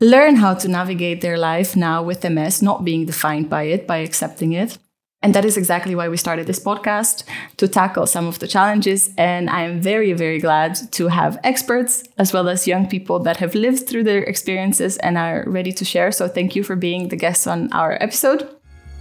learn 0.00 0.36
how 0.36 0.54
to 0.54 0.68
navigate 0.68 1.20
their 1.20 1.38
life 1.38 1.76
now 1.76 2.02
with 2.02 2.24
MS, 2.28 2.62
not 2.62 2.84
being 2.84 3.06
defined 3.06 3.50
by 3.50 3.64
it, 3.64 3.86
by 3.86 3.98
accepting 3.98 4.52
it. 4.52 4.78
And 5.26 5.34
that 5.34 5.44
is 5.44 5.56
exactly 5.56 5.96
why 5.96 6.08
we 6.08 6.16
started 6.16 6.46
this 6.46 6.60
podcast 6.60 7.24
to 7.56 7.66
tackle 7.66 8.06
some 8.06 8.28
of 8.28 8.38
the 8.38 8.46
challenges. 8.46 9.10
And 9.18 9.50
I 9.50 9.62
am 9.62 9.80
very, 9.80 10.12
very 10.12 10.38
glad 10.38 10.76
to 10.92 11.08
have 11.08 11.36
experts 11.42 12.04
as 12.16 12.32
well 12.32 12.48
as 12.48 12.68
young 12.68 12.86
people 12.86 13.18
that 13.24 13.38
have 13.38 13.56
lived 13.56 13.88
through 13.88 14.04
their 14.04 14.22
experiences 14.22 14.98
and 14.98 15.18
are 15.18 15.42
ready 15.48 15.72
to 15.72 15.84
share. 15.84 16.12
So 16.12 16.28
thank 16.28 16.54
you 16.54 16.62
for 16.62 16.76
being 16.76 17.08
the 17.08 17.16
guests 17.16 17.48
on 17.48 17.72
our 17.72 18.00
episode. 18.00 18.48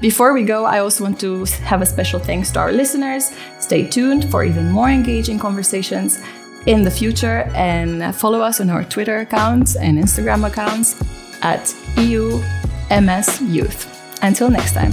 Before 0.01 0.33
we 0.33 0.41
go, 0.41 0.65
I 0.65 0.79
also 0.79 1.03
want 1.03 1.19
to 1.19 1.45
have 1.69 1.83
a 1.83 1.85
special 1.85 2.19
thanks 2.19 2.49
to 2.53 2.59
our 2.59 2.71
listeners. 2.71 3.31
Stay 3.59 3.87
tuned 3.87 4.31
for 4.31 4.43
even 4.43 4.71
more 4.71 4.89
engaging 4.89 5.37
conversations 5.37 6.19
in 6.65 6.81
the 6.81 6.89
future 6.89 7.51
and 7.53 8.15
follow 8.15 8.41
us 8.41 8.59
on 8.59 8.71
our 8.71 8.83
Twitter 8.83 9.19
accounts 9.19 9.75
and 9.75 9.99
Instagram 9.99 10.47
accounts 10.47 10.99
at 11.43 11.71
EU 11.97 12.41
MS 12.89 13.41
Youth. 13.43 13.85
Until 14.23 14.49
next 14.49 14.73
time. 14.73 14.91